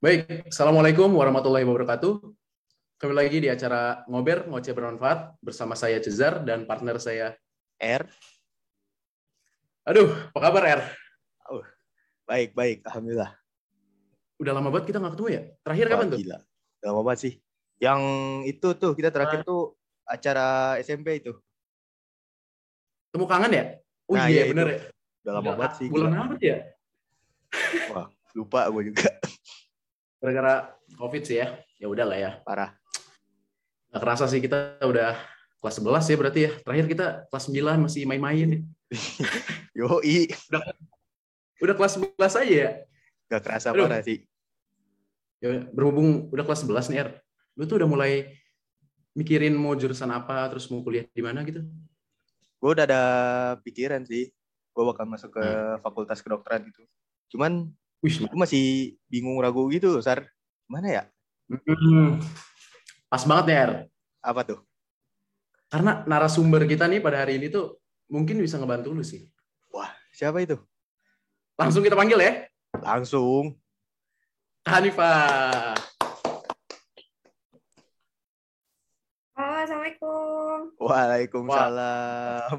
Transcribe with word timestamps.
Baik, 0.00 0.48
Assalamualaikum 0.48 1.12
warahmatullahi 1.12 1.60
wabarakatuh. 1.68 2.24
Kembali 2.96 3.20
lagi 3.20 3.36
di 3.44 3.52
acara 3.52 4.00
Ngober, 4.08 4.48
Ngoceh 4.48 4.72
Bermanfaat, 4.72 5.36
bersama 5.44 5.76
saya 5.76 6.00
Cezar 6.00 6.40
dan 6.40 6.64
partner 6.64 6.96
saya 6.96 7.36
R. 7.76 8.08
Aduh, 9.84 10.08
apa 10.32 10.40
kabar 10.40 10.64
R? 10.64 10.82
Oh, 11.52 11.60
baik, 12.24 12.56
baik. 12.56 12.80
Alhamdulillah. 12.88 13.36
Udah 14.40 14.52
lama 14.56 14.72
banget 14.72 14.88
kita 14.88 15.04
nggak 15.04 15.20
ketemu 15.20 15.28
ya? 15.28 15.42
Terakhir 15.68 15.84
Wah, 15.84 15.92
kapan 15.92 16.06
tuh? 16.08 16.18
Gila. 16.24 16.38
Udah 16.80 16.88
lama 16.88 17.02
banget 17.04 17.20
sih. 17.20 17.34
Yang 17.76 18.00
itu 18.56 18.68
tuh, 18.80 18.92
kita 18.96 19.12
terakhir 19.12 19.44
tuh 19.44 19.76
acara 20.08 20.80
SMP 20.80 21.20
itu. 21.20 21.36
Temu 23.12 23.28
kangen 23.28 23.52
ya? 23.52 23.64
Oh 24.08 24.16
Nah, 24.16 24.32
iya, 24.32 24.48
iya, 24.48 24.52
bener 24.56 24.64
itu. 24.64 24.76
ya. 24.80 24.80
Udah 25.28 25.32
lama 25.36 25.50
banget 25.60 25.72
sih. 25.76 25.86
Bulan 25.92 26.16
apa 26.16 26.40
ya? 26.40 26.56
Wah, 27.92 28.08
lupa 28.32 28.64
gue 28.72 28.96
juga. 28.96 29.12
Gara-gara 30.20 30.54
COVID 30.94 31.22
sih 31.24 31.40
ya. 31.40 31.56
Ya 31.80 31.88
udah 31.88 32.04
lah 32.04 32.18
ya. 32.18 32.30
Parah. 32.44 32.76
Nggak 33.90 34.00
kerasa 34.04 34.24
sih 34.28 34.38
kita 34.38 34.78
udah 34.84 35.16
kelas 35.60 35.76
11 35.80 36.10
ya 36.12 36.16
berarti 36.20 36.40
ya. 36.46 36.50
Terakhir 36.60 36.86
kita 36.86 37.06
kelas 37.28 37.44
9 37.48 37.84
masih 37.84 38.02
main-main. 38.04 38.64
Yoi. 39.78 40.28
Udah 41.60 41.74
kelas 41.74 41.96
11 41.96 42.16
aja 42.20 42.44
ya? 42.44 42.70
Gak 43.28 43.42
kerasa 43.44 43.70
Aduh. 43.70 43.86
parah 43.86 44.02
sih. 44.02 44.24
ya 45.40 45.64
berhubung 45.72 46.28
udah 46.28 46.44
kelas 46.44 46.68
11 46.68 46.92
nih 46.92 46.98
R. 47.00 47.10
Lu 47.56 47.64
tuh 47.64 47.80
udah 47.80 47.88
mulai 47.88 48.36
mikirin 49.16 49.56
mau 49.56 49.72
jurusan 49.72 50.12
apa, 50.12 50.44
terus 50.52 50.68
mau 50.68 50.84
kuliah 50.84 51.08
di 51.08 51.22
mana 51.24 51.40
gitu? 51.48 51.64
Gue 52.60 52.70
udah 52.76 52.84
ada 52.84 53.02
pikiran 53.64 54.04
sih. 54.04 54.28
Gue 54.70 54.84
bakal 54.84 55.08
masuk 55.08 55.32
ke 55.32 55.40
Hmm. 55.40 55.80
fakultas 55.80 56.20
kedokteran 56.20 56.68
gitu. 56.68 56.84
Cuman 57.32 57.72
Wih, 58.00 58.16
gue 58.16 58.32
masih 58.32 58.96
bingung 59.12 59.36
ragu 59.44 59.68
gitu, 59.68 60.00
Sar. 60.00 60.24
Gimana 60.64 60.88
ya? 60.88 61.02
Hmm. 61.48 62.16
Pas 63.12 63.22
banget 63.28 63.46
ya, 63.52 63.56
Er. 63.60 63.70
Apa 64.24 64.40
tuh? 64.44 64.64
Karena 65.68 66.02
narasumber 66.08 66.64
kita 66.64 66.88
nih 66.88 67.04
pada 67.04 67.22
hari 67.22 67.36
ini 67.36 67.52
tuh 67.52 67.78
mungkin 68.10 68.40
bisa 68.40 68.58
ngebantu 68.58 68.90
lu 68.90 69.04
sih. 69.06 69.28
Siapa 70.10 70.42
itu? 70.42 70.58
Langsung 71.54 71.86
kita 71.86 71.94
panggil 71.94 72.18
ya. 72.18 72.32
Langsung. 72.82 73.54
Hanifah. 74.66 75.78
Halo, 79.38 79.56
Assalamualaikum. 79.62 80.56
Waalaikumsalam. 80.82 82.58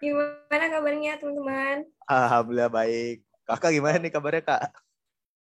Gimana 0.00 0.64
kabarnya, 0.70 1.18
teman-teman? 1.18 1.76
Alhamdulillah 2.06 2.70
baik. 2.70 3.25
Kakak 3.46 3.70
gimana 3.78 4.02
nih 4.02 4.10
kabarnya, 4.10 4.42
Kak? 4.42 4.74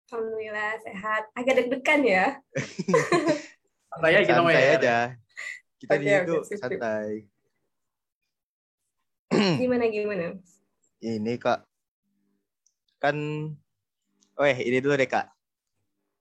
Alhamdulillah 0.08 0.80
sehat. 0.80 1.28
Agak 1.36 1.54
deg-degan 1.60 2.02
ya. 2.08 2.26
Santai 3.92 4.16
aja 4.16 4.22
kita 4.24 4.40
mau 4.40 4.48
santai 4.48 4.72
aja. 4.80 4.98
Kita 5.76 5.94
di 6.00 6.06
Oke, 6.08 6.16
situ 6.16 6.36
sip. 6.48 6.58
santai. 6.64 7.28
Gimana 9.62 9.86
gimana? 9.92 10.40
Ini 11.04 11.34
Kak, 11.40 11.64
kan, 13.00 13.16
oh 14.36 14.46
ini 14.48 14.80
dulu 14.80 14.96
deh 14.96 15.08
Kak. 15.08 15.28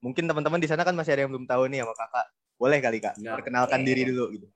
Mungkin 0.03 0.27
teman-teman 0.27 0.59
di 0.63 0.67
sana 0.71 0.83
kan 0.87 0.95
masih 0.99 1.15
ada 1.15 1.27
yang 1.27 1.31
belum 1.35 1.47
tahu 1.47 1.67
nih 1.71 1.83
sama 1.87 1.95
Kakak. 1.95 2.27
Boleh 2.59 2.79
kali 2.83 2.99
Kak, 2.99 3.15
Ya. 3.23 3.39
perkenalkan 3.39 3.83
Oke. 3.83 3.87
diri 3.87 4.03
dulu 4.07 4.25
gitu. 4.35 4.47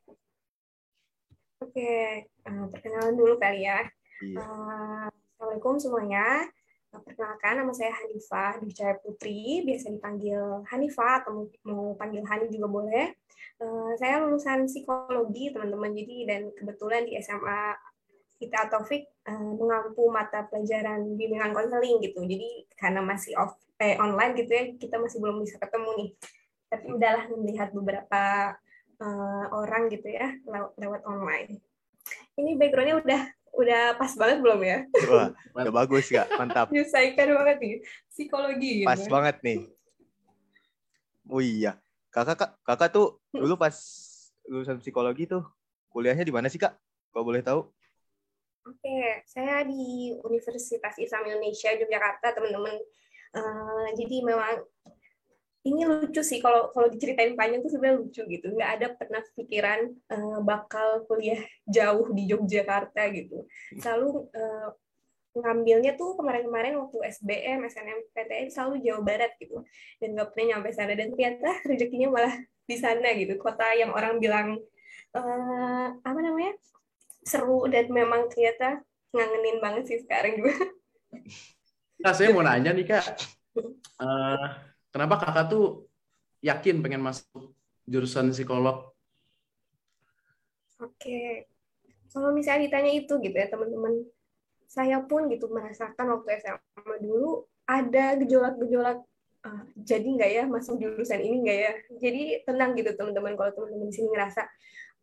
Oke, 1.63 2.27
eh, 2.27 2.65
perkenalan 2.71 3.15
dulu 3.15 3.39
kali 3.39 3.63
ya. 3.67 3.87
Iya. 4.23 4.43
Eh, 4.43 5.07
Assalamualaikum 5.39 5.75
semuanya. 5.79 6.51
Perkenalkan, 6.93 7.57
nama 7.57 7.73
saya 7.73 7.89
Hanifah 7.89 8.61
Dwi 8.61 8.73
Cahaya 8.77 9.01
Putri, 9.01 9.65
biasa 9.65 9.89
dipanggil 9.89 10.61
Hanifah 10.69 11.25
atau 11.25 11.49
mau 11.65 11.97
panggil 11.97 12.21
Hani 12.21 12.53
juga 12.53 12.69
boleh. 12.69 13.17
Eh, 13.57 13.93
Saya 13.97 14.21
lulusan 14.21 14.69
psikologi, 14.69 15.57
teman-teman. 15.57 15.97
Jadi 15.97 16.17
dan 16.29 16.53
kebetulan 16.53 17.09
di 17.09 17.17
SMA 17.17 17.73
kita 18.37 18.69
Taufik 18.69 19.09
eh, 19.09 19.53
mengampu 19.57 20.13
mata 20.13 20.45
pelajaran 20.45 21.17
bimbingan 21.17 21.57
konseling 21.57 21.97
gitu. 22.05 22.29
Jadi 22.29 22.69
karena 22.77 23.01
masih 23.01 23.41
off 23.41 23.57
eh, 23.81 23.97
online 23.97 24.37
gitu 24.37 24.53
ya, 24.53 24.65
kita 24.77 25.01
masih 25.01 25.17
belum 25.25 25.41
bisa 25.41 25.57
ketemu 25.57 25.91
nih. 25.97 26.11
Tapi 26.69 26.87
udahlah 26.93 27.25
melihat 27.33 27.69
beberapa 27.73 28.53
eh, 29.01 29.45
orang 29.49 29.89
gitu 29.89 30.13
ya 30.13 30.29
lew- 30.45 30.77
lewat 30.77 31.09
online. 31.09 31.57
Ini 32.37 32.61
backgroundnya 32.61 33.01
udah 33.01 33.23
udah 33.53 33.97
pas 34.01 34.13
banget 34.17 34.39
belum 34.41 34.61
ya? 34.65 34.79
Wah, 35.09 35.29
udah 35.61 35.73
bagus 35.73 36.09
Kak, 36.09 36.27
mantap. 36.41 36.67
Menyelesaikan 36.73 37.29
banget 37.37 37.57
nih 37.61 37.75
psikologi 38.09 38.71
gitu. 38.83 38.89
Pas 38.89 39.03
banget 39.09 39.37
nih. 39.45 39.59
Oh 41.31 41.41
iya, 41.41 41.79
kakak 42.11 42.37
kak, 42.37 42.51
kakak 42.67 42.91
tuh 42.93 43.23
dulu 43.31 43.55
pas 43.57 43.73
lulusan 44.45 44.83
psikologi 44.83 45.31
tuh 45.31 45.47
kuliahnya 45.93 46.27
di 46.27 46.35
mana 46.35 46.49
sih 46.49 46.59
Kak? 46.59 46.75
Kalau 47.13 47.25
boleh 47.25 47.45
tahu? 47.45 47.69
Oke, 48.63 49.27
saya 49.27 49.67
di 49.67 50.15
Universitas 50.23 50.95
Islam 50.97 51.29
Indonesia 51.29 51.75
Yogyakarta, 51.75 52.33
teman-teman. 52.33 52.75
Eh, 53.33 53.89
jadi 53.99 54.17
memang 54.23 54.65
ini 55.63 55.87
lucu 55.87 56.23
sih 56.27 56.43
kalau 56.43 56.75
kalau 56.75 56.91
diceritain 56.91 57.39
panjang 57.39 57.63
tuh 57.63 57.71
sebenarnya 57.71 57.99
lucu 58.03 58.23
gitu. 58.27 58.47
Nggak 58.51 58.71
ada 58.79 58.87
pernah 58.99 59.23
pikiran 59.39 59.81
eh, 59.89 60.39
bakal 60.43 61.07
kuliah 61.07 61.39
jauh 61.71 62.11
di 62.11 62.27
Yogyakarta 62.27 63.03
gitu. 63.15 63.47
Selalu 63.79 64.27
eh, 64.35 64.69
ngambilnya 65.33 65.97
tuh 65.97 66.19
kemarin-kemarin 66.19 66.77
waktu 66.77 66.99
SBM, 67.09 67.65
SNMPTN 67.65 68.53
selalu 68.53 68.83
Jawa 68.83 69.01
Barat 69.07 69.33
gitu. 69.39 69.63
Dan 70.03 70.19
nggak 70.19 70.35
pernah 70.35 70.47
nyampe 70.59 70.69
sana. 70.75 70.93
Dan 70.99 71.15
ternyata 71.15 71.51
rezekinya 71.71 72.09
malah 72.11 72.35
di 72.67 72.77
sana 72.77 73.09
gitu. 73.15 73.39
Kota 73.39 73.71
yang 73.79 73.95
orang 73.95 74.19
bilang 74.19 74.59
eh, 75.15 75.87
apa 75.95 76.21
namanya? 76.21 76.59
seru 77.23 77.71
dan 77.71 77.87
memang 77.87 78.27
ternyata 78.27 78.83
ngangenin 79.15 79.63
banget 79.63 79.85
sih 79.87 79.99
sekarang 80.03 80.43
juga. 80.43 80.59
Nah, 82.03 82.11
saya 82.11 82.35
mau 82.35 82.43
nanya 82.43 82.75
nih 82.75 82.87
Kak. 82.87 83.07
Eh, 84.03 84.49
kenapa 84.93 85.15
Kakak 85.23 85.45
tuh 85.53 85.65
yakin 86.45 86.83
pengen 86.85 87.03
masuk 87.05 87.55
jurusan 87.89 88.31
psikolog? 88.35 88.93
Oke, 90.83 91.47
kalau 92.13 92.31
misalnya 92.35 92.67
ditanya 92.69 92.93
itu 92.93 93.13
gitu 93.23 93.37
ya 93.37 93.49
teman-teman, 93.51 93.95
saya 94.69 94.99
pun 95.05 95.29
gitu 95.33 95.47
merasakan 95.53 96.07
waktu 96.19 96.29
SMA 96.43 96.97
dulu 97.03 97.47
ada 97.69 98.19
gejolak-gejolak 98.21 98.99
"Ah, 99.47 99.63
jadi 99.79 100.07
nggak 100.07 100.31
ya 100.39 100.45
masuk 100.47 100.79
jurusan 100.83 101.21
ini 101.23 101.37
nggak 101.45 101.59
ya? 101.67 101.73
Jadi 102.03 102.23
tenang 102.47 102.73
gitu 102.79 102.91
teman-teman 102.99 103.35
kalau 103.39 103.53
teman-teman 103.57 103.89
di 103.91 103.95
sini 103.97 104.09
ngerasa 104.15 104.43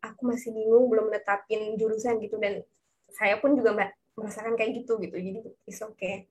aku 0.06 0.22
masih 0.32 0.52
bingung 0.56 0.86
belum 0.92 1.12
menetapin 1.12 1.76
jurusan 1.80 2.20
gitu 2.24 2.38
dan 2.40 2.64
saya 3.12 3.36
pun 3.42 3.56
juga 3.60 3.72
mer- 3.76 3.98
merasakan 4.20 4.56
kayak 4.60 4.84
gitu 4.84 5.00
gitu. 5.04 5.16
Jadi 5.18 5.40
is 5.68 5.80
okay. 5.84 6.28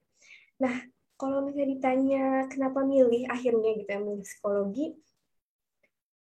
Nah, 0.62 0.74
kalau 1.18 1.42
misalnya 1.42 1.68
ditanya 1.74 2.24
kenapa 2.46 2.86
milih 2.86 3.26
akhirnya 3.26 3.74
gitu 3.74 3.90
ya 3.90 3.98
milih 3.98 4.22
psikologi, 4.22 4.94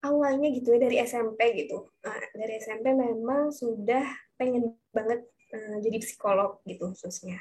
awalnya 0.02 0.50
gitu 0.50 0.74
ya 0.74 0.80
dari 0.82 0.98
SMP 1.06 1.40
gitu. 1.66 1.86
Nah, 2.02 2.18
dari 2.34 2.54
SMP 2.58 2.98
memang 2.98 3.54
sudah 3.54 4.04
pengen 4.42 4.74
banget 4.90 5.22
eh, 5.54 5.78
jadi 5.86 5.98
psikolog 6.02 6.60
gitu 6.66 6.90
khususnya. 6.92 7.38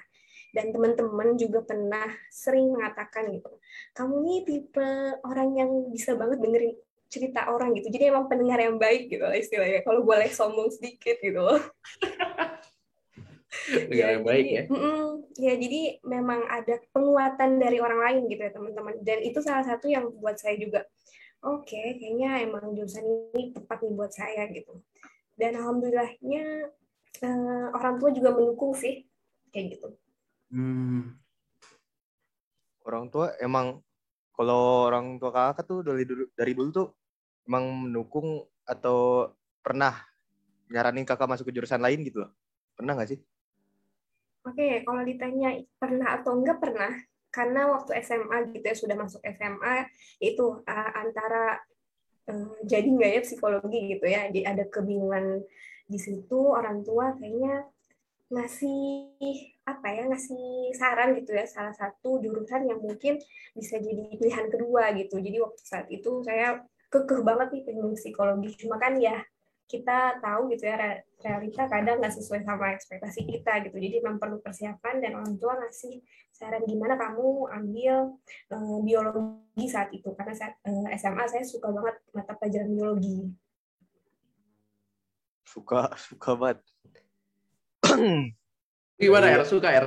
Dan 0.53 0.73
teman-teman 0.73 1.37
juga 1.37 1.65
pernah 1.65 2.07
sering 2.33 2.73
mengatakan 2.73 3.29
gitu, 3.29 3.61
kamu 3.93 4.15
nih 4.25 4.41
tipe 4.49 4.89
orang 5.25 5.53
yang 5.53 5.71
bisa 5.93 6.17
banget 6.17 6.41
dengerin 6.41 6.73
cerita 7.13 7.49
orang 7.53 7.77
gitu. 7.77 7.89
Jadi 7.93 8.05
emang 8.09 8.29
pendengar 8.29 8.61
yang 8.61 8.77
baik 8.77 9.09
gitu 9.13 9.25
lah 9.25 9.37
istilahnya. 9.37 9.81
Kalau 9.85 10.05
boleh 10.05 10.29
sombong 10.33 10.73
sedikit 10.73 11.21
gitu 11.21 11.41
loh. 13.67 13.87
Dengan 13.91 14.09
yang 14.19 14.25
baik 14.27 14.47
ya. 14.47 14.63
jadi, 14.65 14.73
mm-mm. 14.73 15.07
ya 15.37 15.55
jadi 15.59 15.81
memang 16.07 16.41
ada 16.47 16.75
penguatan 16.95 17.51
dari 17.59 17.79
orang 17.83 18.01
lain 18.01 18.21
gitu 18.31 18.43
ya 18.47 18.53
teman-teman 18.55 18.95
dan 19.03 19.19
itu 19.23 19.39
salah 19.43 19.65
satu 19.67 19.91
yang 19.91 20.11
buat 20.23 20.39
saya 20.39 20.57
juga 20.57 20.87
oke 21.43 21.67
kayaknya 21.99 22.47
emang 22.47 22.75
jurusan 22.79 23.05
ini 23.05 23.51
tepat 23.53 23.83
nih 23.83 23.93
buat 23.95 24.13
saya 24.15 24.49
gitu 24.55 24.81
dan 25.37 25.59
alhamdulillahnya 25.59 26.45
eh, 27.23 27.67
orang 27.75 27.99
tua 27.99 28.11
juga 28.15 28.33
mendukung 28.33 28.73
sih 28.73 29.05
kayak 29.51 29.79
gitu 29.79 29.95
Hmm. 30.51 31.19
Orang 32.87 33.11
tua 33.11 33.35
emang 33.43 33.83
kalau 34.31 34.87
orang 34.87 35.19
tua 35.19 35.35
kakak 35.35 35.67
tuh 35.67 35.83
dari 35.83 36.07
dulu, 36.07 36.25
dari 36.39 36.53
dulu 36.55 36.69
tuh 36.71 36.89
emang 37.49 37.89
mendukung 37.89 38.47
atau 38.63 39.31
pernah 39.59 39.97
nyaranin 40.71 41.07
kakak 41.07 41.27
masuk 41.27 41.51
ke 41.51 41.55
jurusan 41.57 41.83
lain 41.83 42.07
gitu 42.07 42.23
loh? 42.23 42.31
Pernah 42.79 42.95
nggak 42.95 43.11
sih? 43.11 43.21
Oke, 44.47 44.87
kalau 44.87 45.03
ditanya 45.03 45.59
pernah 45.75 46.23
atau 46.23 46.39
enggak 46.39 46.63
pernah, 46.63 46.95
karena 47.35 47.67
waktu 47.67 47.99
SMA 48.01 48.55
gitu 48.55 48.63
ya 48.63 48.77
sudah 48.79 48.97
masuk 48.97 49.21
SMA 49.27 49.91
itu 50.23 50.63
uh, 50.63 50.91
antara 50.95 51.59
uh, 52.31 52.55
jadi 52.63 52.87
nggak 52.87 53.11
ya 53.11 53.21
psikologi 53.27 53.99
gitu 53.99 54.07
ya, 54.07 54.31
jadi 54.31 54.55
ada 54.55 54.65
kebingungan 54.71 55.43
di 55.91 55.99
situ 55.99 56.39
orang 56.55 56.87
tua 56.87 57.19
kayaknya 57.19 57.67
ngasih 58.27 59.15
apa 59.67 59.87
ya 59.87 60.03
ngasih 60.11 60.75
saran 60.75 61.15
gitu 61.15 61.31
ya 61.35 61.47
salah 61.47 61.75
satu 61.75 62.19
jurusan 62.19 62.67
yang 62.67 62.83
mungkin 62.83 63.19
bisa 63.55 63.79
jadi 63.83 64.15
pilihan 64.15 64.47
kedua 64.51 64.95
gitu. 64.95 65.19
Jadi 65.19 65.39
waktu 65.43 65.63
saat 65.63 65.87
itu 65.91 66.23
saya 66.23 66.63
kekeh 66.91 67.23
banget 67.23 67.51
nih 67.55 67.63
pengen 67.67 67.95
psikologi 67.99 68.51
cuma 68.63 68.79
kan 68.79 68.95
ya 68.99 69.23
kita 69.67 70.23
tahu 70.23 70.55
gitu 70.55 70.71
ya 70.71 71.03
realita 71.19 71.67
kadang 71.67 71.99
nggak 71.99 72.15
sesuai 72.15 72.47
sama 72.47 72.73
ekspektasi 72.75 73.27
kita 73.27 73.67
gitu 73.67 73.77
jadi 73.77 73.99
memang 73.99 74.23
perlu 74.23 74.39
persiapan 74.39 75.03
dan 75.03 75.19
orang 75.19 75.35
tua 75.43 75.59
ngasih 75.59 76.01
saran 76.31 76.63
gimana 76.65 76.95
kamu 76.95 77.51
ambil 77.51 78.15
uh, 78.55 78.79
biologi 78.87 79.67
saat 79.67 79.91
itu 79.91 80.15
karena 80.15 80.35
saat 80.39 80.55
uh, 80.63 80.87
SMA 80.95 81.25
saya 81.27 81.43
suka 81.43 81.75
banget 81.75 81.97
mata 82.15 82.33
pelajaran 82.39 82.71
biologi 82.71 83.35
suka 85.43 85.91
suka 85.99 86.31
banget 86.39 86.59
Gimana 88.97 89.27
ya? 89.29 89.45
Suka 89.53 89.69
ya? 89.71 89.83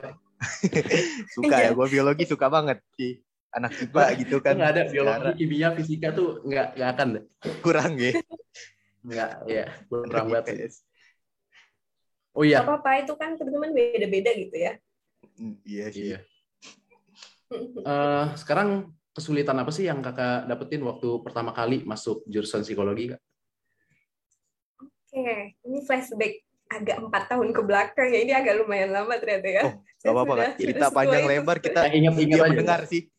suka 1.35 1.55
ya, 1.59 1.75
gue 1.75 1.87
biologi 1.91 2.23
suka 2.23 2.47
banget 2.47 2.79
sih. 2.95 3.19
Anak 3.51 3.75
IPA 3.75 4.03
gitu 4.23 4.37
kan. 4.39 4.55
Nggak 4.55 4.71
ada 4.71 4.83
biologi, 4.87 5.29
kimia, 5.35 5.73
fisika 5.75 6.13
tuh 6.13 6.39
nggak 6.45 6.79
nggak 6.79 6.89
akan 6.95 7.07
deh. 7.17 7.23
Kurang 7.65 7.97
ya. 7.97 8.13
Nggak, 9.03 9.29
ya. 9.47 9.65
Kurang 9.87 10.27
banget 10.27 10.43
sih. 10.51 10.83
Oh 12.35 12.43
iya. 12.45 12.61
apa-apa, 12.61 13.03
itu 13.03 13.13
kan 13.17 13.35
teman-teman 13.35 13.73
beda-beda 13.73 14.31
gitu 14.37 14.55
ya. 14.55 14.73
Hmm, 15.35 15.55
iya 15.65 15.85
sih. 15.91 16.13
Iya. 16.13 16.19
uh, 17.81 18.29
sekarang 18.37 18.93
kesulitan 19.17 19.57
apa 19.57 19.73
sih 19.73 19.89
yang 19.89 20.05
kakak 20.05 20.45
dapetin 20.45 20.85
waktu 20.85 21.09
pertama 21.25 21.49
kali 21.51 21.81
masuk 21.83 22.21
jurusan 22.29 22.61
psikologi 22.61 23.17
kak? 23.17 23.21
Oke, 24.79 25.57
ini 25.65 25.77
flashback 25.83 26.45
agak 26.69 27.01
empat 27.01 27.23
tahun 27.33 27.49
ke 27.49 27.61
belakang 27.65 28.09
ya 28.13 28.19
ini 28.21 28.33
agak 28.37 28.61
lumayan 28.61 28.93
lama 28.93 29.17
ternyata 29.17 29.47
ya. 29.49 29.61
Oh, 29.65 29.73
gak 29.81 30.13
apa-apa 30.13 30.33
kan. 30.37 30.49
Cerita 30.61 30.87
panjang 30.93 31.25
lebar 31.25 31.57
kita 31.57 31.81
ingat-ingat 31.89 32.37
mendengar 32.53 32.81
sih. 32.85 33.09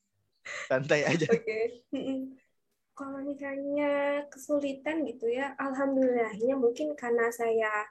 Santai 0.70 1.02
aja. 1.02 1.26
Oke. 1.26 1.82
Okay. 1.90 2.38
Kalau 3.00 3.24
misalnya 3.24 4.20
kesulitan 4.28 5.08
gitu 5.08 5.32
ya, 5.32 5.56
alhamdulillahnya 5.56 6.52
mungkin 6.52 6.92
karena 6.92 7.32
saya 7.32 7.88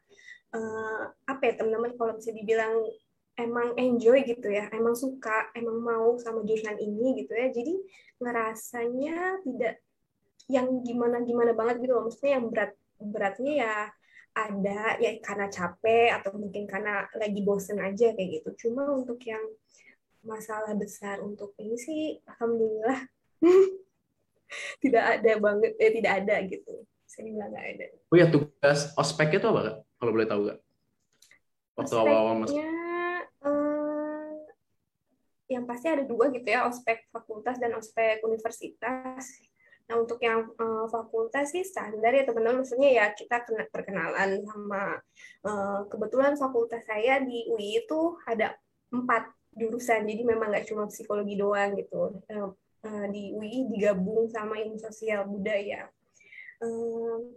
uh, 0.53 1.09
apa 1.25 1.49
ya 1.49 1.53
teman-teman 1.57 1.97
kalau 1.97 2.13
bisa 2.13 2.29
dibilang 2.29 2.85
emang 3.33 3.73
enjoy 3.81 4.21
gitu 4.21 4.53
ya, 4.53 4.69
emang 4.69 4.93
suka, 4.93 5.49
emang 5.57 5.81
mau 5.81 6.13
sama 6.21 6.45
jurusan 6.45 6.77
ini 6.77 7.25
gitu 7.25 7.33
ya. 7.33 7.49
Jadi 7.49 7.73
ngerasanya 8.21 9.41
tidak 9.41 9.81
yang 10.45 10.85
gimana-gimana 10.85 11.57
banget 11.57 11.89
gitu 11.89 11.97
loh. 11.97 12.05
Maksudnya 12.05 12.37
yang 12.37 12.45
berat 12.53 12.71
beratnya 13.01 13.53
ya 13.65 13.73
ada 14.37 15.01
ya 15.01 15.17
karena 15.25 15.49
capek 15.49 16.21
atau 16.21 16.37
mungkin 16.37 16.69
karena 16.69 17.09
lagi 17.17 17.41
bosen 17.41 17.81
aja 17.81 18.13
kayak 18.13 18.45
gitu. 18.45 18.69
Cuma 18.69 18.85
untuk 18.93 19.17
yang 19.25 19.41
masalah 20.21 20.77
besar 20.77 21.17
untuk 21.25 21.57
ini 21.57 21.81
sih 21.81 22.21
alhamdulillah 22.29 23.09
tidak 24.83 25.03
ada 25.19 25.31
banget 25.37 25.71
eh 25.77 25.91
tidak 25.93 26.13
ada 26.25 26.35
gitu. 26.45 26.73
Saya 27.09 27.21
bilang 27.29 27.49
nggak 27.53 27.67
ada. 27.75 27.85
Oh 28.09 28.17
ya 28.17 28.27
tugas 28.29 28.79
ospek 28.97 29.37
itu 29.37 29.47
apa 29.49 29.61
kak? 29.61 29.77
Kalau 29.99 30.11
boleh 30.13 30.27
tahu 30.29 30.41
kak? 30.49 30.59
Waktu 31.79 31.95
awal-awal 31.95 32.35
masuk. 32.43 32.59
Eh, 32.59 33.21
yang 35.49 35.63
pasti 35.65 35.87
ada 35.89 36.03
dua 36.05 36.29
gitu 36.29 36.45
ya, 36.45 36.67
ospek 36.67 37.07
fakultas 37.09 37.57
dan 37.57 37.73
ospek 37.73 38.21
universitas 38.21 39.25
Nah, 39.89 39.97
untuk 39.97 40.21
yang 40.21 40.45
uh, 40.61 40.85
fakultas 40.85 41.49
sih 41.49 41.65
standar 41.65 42.13
ya 42.13 42.21
teman-teman, 42.21 42.61
maksudnya 42.61 42.93
ya 42.93 43.05
kita 43.09 43.41
kena 43.41 43.65
perkenalan 43.73 44.45
sama 44.45 45.01
uh, 45.41 45.81
kebetulan 45.89 46.37
fakultas 46.37 46.85
saya 46.85 47.17
di 47.25 47.49
UI 47.49 47.81
itu 47.81 48.13
ada 48.29 48.53
empat 48.93 49.33
jurusan, 49.57 50.05
jadi 50.05 50.21
memang 50.29 50.53
nggak 50.53 50.69
cuma 50.69 50.85
psikologi 50.85 51.33
doang 51.33 51.73
gitu. 51.73 52.21
Uh, 52.79 53.11
di 53.11 53.35
UI 53.35 53.67
digabung 53.67 54.31
sama 54.31 54.55
ilmu 54.55 54.79
sosial 54.79 55.27
budaya. 55.27 55.91
Uh, 56.63 57.35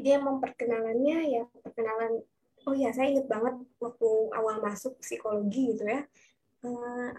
dia 0.00 0.16
memperkenalannya 0.16 1.18
ya 1.36 1.44
perkenalan 1.60 2.24
oh 2.64 2.72
ya 2.72 2.88
saya 2.96 3.12
inget 3.12 3.28
banget 3.28 3.60
waktu 3.76 4.08
awal 4.32 4.64
masuk 4.64 4.96
psikologi 5.04 5.76
gitu 5.76 5.84
ya. 5.84 6.00
Uh, 6.64 7.12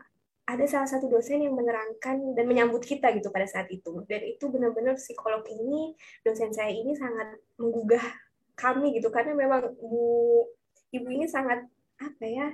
ada 0.45 0.65
salah 0.69 0.85
satu 0.85 1.09
dosen 1.09 1.41
yang 1.41 1.57
menerangkan 1.57 2.37
dan 2.37 2.45
menyambut 2.45 2.85
kita 2.85 3.09
gitu 3.17 3.33
pada 3.33 3.49
saat 3.49 3.65
itu. 3.73 4.05
Dan 4.05 4.21
itu 4.29 4.45
benar-benar 4.49 4.93
psikolog 4.97 5.41
ini 5.49 5.97
dosen 6.21 6.53
saya 6.53 6.69
ini 6.69 6.93
sangat 6.93 7.41
menggugah 7.57 8.05
kami 8.53 8.93
gitu. 8.93 9.09
Karena 9.09 9.33
memang 9.33 9.73
bu 9.73 10.45
ibu 10.93 11.07
ini 11.09 11.25
sangat 11.25 11.65
apa 11.97 12.25
ya 12.25 12.47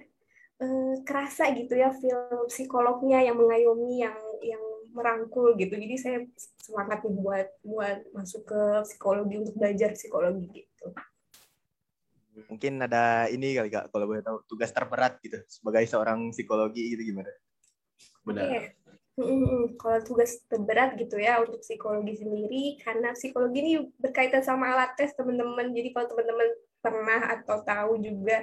eh, 0.63 0.93
kerasa 1.03 1.51
gitu 1.51 1.75
ya 1.75 1.91
feel 1.91 2.47
psikolognya 2.47 3.27
yang 3.27 3.35
mengayomi 3.35 4.07
yang 4.07 4.17
yang 4.39 4.63
merangkul 4.91 5.55
gitu 5.55 5.73
jadi 5.75 5.95
saya 5.97 6.17
semangat 6.59 7.03
nih 7.03 7.13
buat 7.15 7.47
buat 7.63 7.99
masuk 8.15 8.43
ke 8.47 8.61
psikologi 8.87 9.35
untuk 9.41 9.55
belajar 9.57 9.95
psikologi 9.95 10.63
gitu 10.63 10.87
mungkin 12.47 12.79
ada 12.83 13.27
ini 13.27 13.55
kali 13.55 13.69
kak 13.71 13.91
kalau 13.91 14.07
boleh 14.07 14.23
tahu 14.23 14.43
tugas 14.47 14.71
terberat 14.71 15.19
gitu 15.23 15.39
sebagai 15.47 15.83
seorang 15.87 16.31
psikologi 16.31 16.95
gitu 16.95 17.15
gimana 17.15 17.31
benar. 18.25 18.47
Okay. 18.47 18.65
Kalau 19.77 19.99
tugas 20.07 20.39
terberat 20.47 20.95
gitu 20.97 21.19
ya 21.19 21.43
untuk 21.43 21.61
psikologi 21.61 22.17
sendiri, 22.17 22.79
karena 22.81 23.13
psikologi 23.13 23.59
ini 23.59 23.73
berkaitan 23.99 24.41
sama 24.41 24.71
alat 24.73 24.95
tes 24.97 25.13
teman-teman. 25.13 25.69
Jadi 25.75 25.93
kalau 25.93 26.07
teman-teman 26.15 26.49
pernah 26.81 27.21
atau 27.37 27.61
tahu 27.61 28.01
juga 28.01 28.41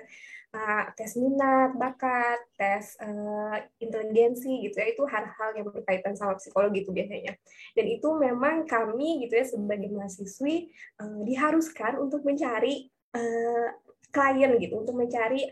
uh, 0.55 0.85
tes 0.97 1.13
minat, 1.21 1.77
bakat, 1.77 2.41
tes 2.57 2.97
uh, 3.03 3.57
inteligensi 3.81 4.69
gitu 4.69 4.77
ya, 4.79 4.87
itu 4.93 5.03
hal-hal 5.05 5.51
yang 5.57 5.67
berkaitan 5.69 6.15
sama 6.17 6.37
psikologi 6.41 6.85
itu 6.85 6.93
biasanya. 6.95 7.37
Dan 7.77 7.87
itu 7.89 8.09
memang 8.17 8.65
kami 8.65 9.25
gitu 9.27 9.35
ya 9.37 9.45
sebagai 9.45 9.91
mahasiswi 9.93 10.73
uh, 11.01 11.21
diharuskan 11.25 12.01
untuk 12.01 12.25
mencari 12.25 12.89
uh, 13.17 13.69
klien 14.09 14.57
gitu, 14.61 14.81
untuk 14.81 14.97
mencari 14.97 15.49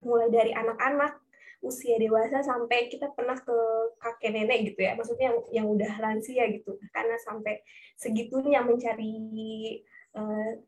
mulai 0.00 0.30
dari 0.30 0.52
anak-anak 0.54 1.18
usia 1.58 1.98
dewasa 1.98 2.38
sampai 2.46 2.86
kita 2.86 3.10
pernah 3.10 3.34
ke 3.34 3.56
kakek 3.98 4.30
nenek 4.30 4.58
gitu 4.72 4.86
ya 4.86 4.94
maksudnya 4.94 5.34
yang, 5.34 5.38
yang 5.50 5.66
udah 5.66 5.90
lansia 5.98 6.46
gitu 6.54 6.78
karena 6.94 7.18
sampai 7.18 7.58
segitunya 7.98 8.62
mencari 8.62 9.10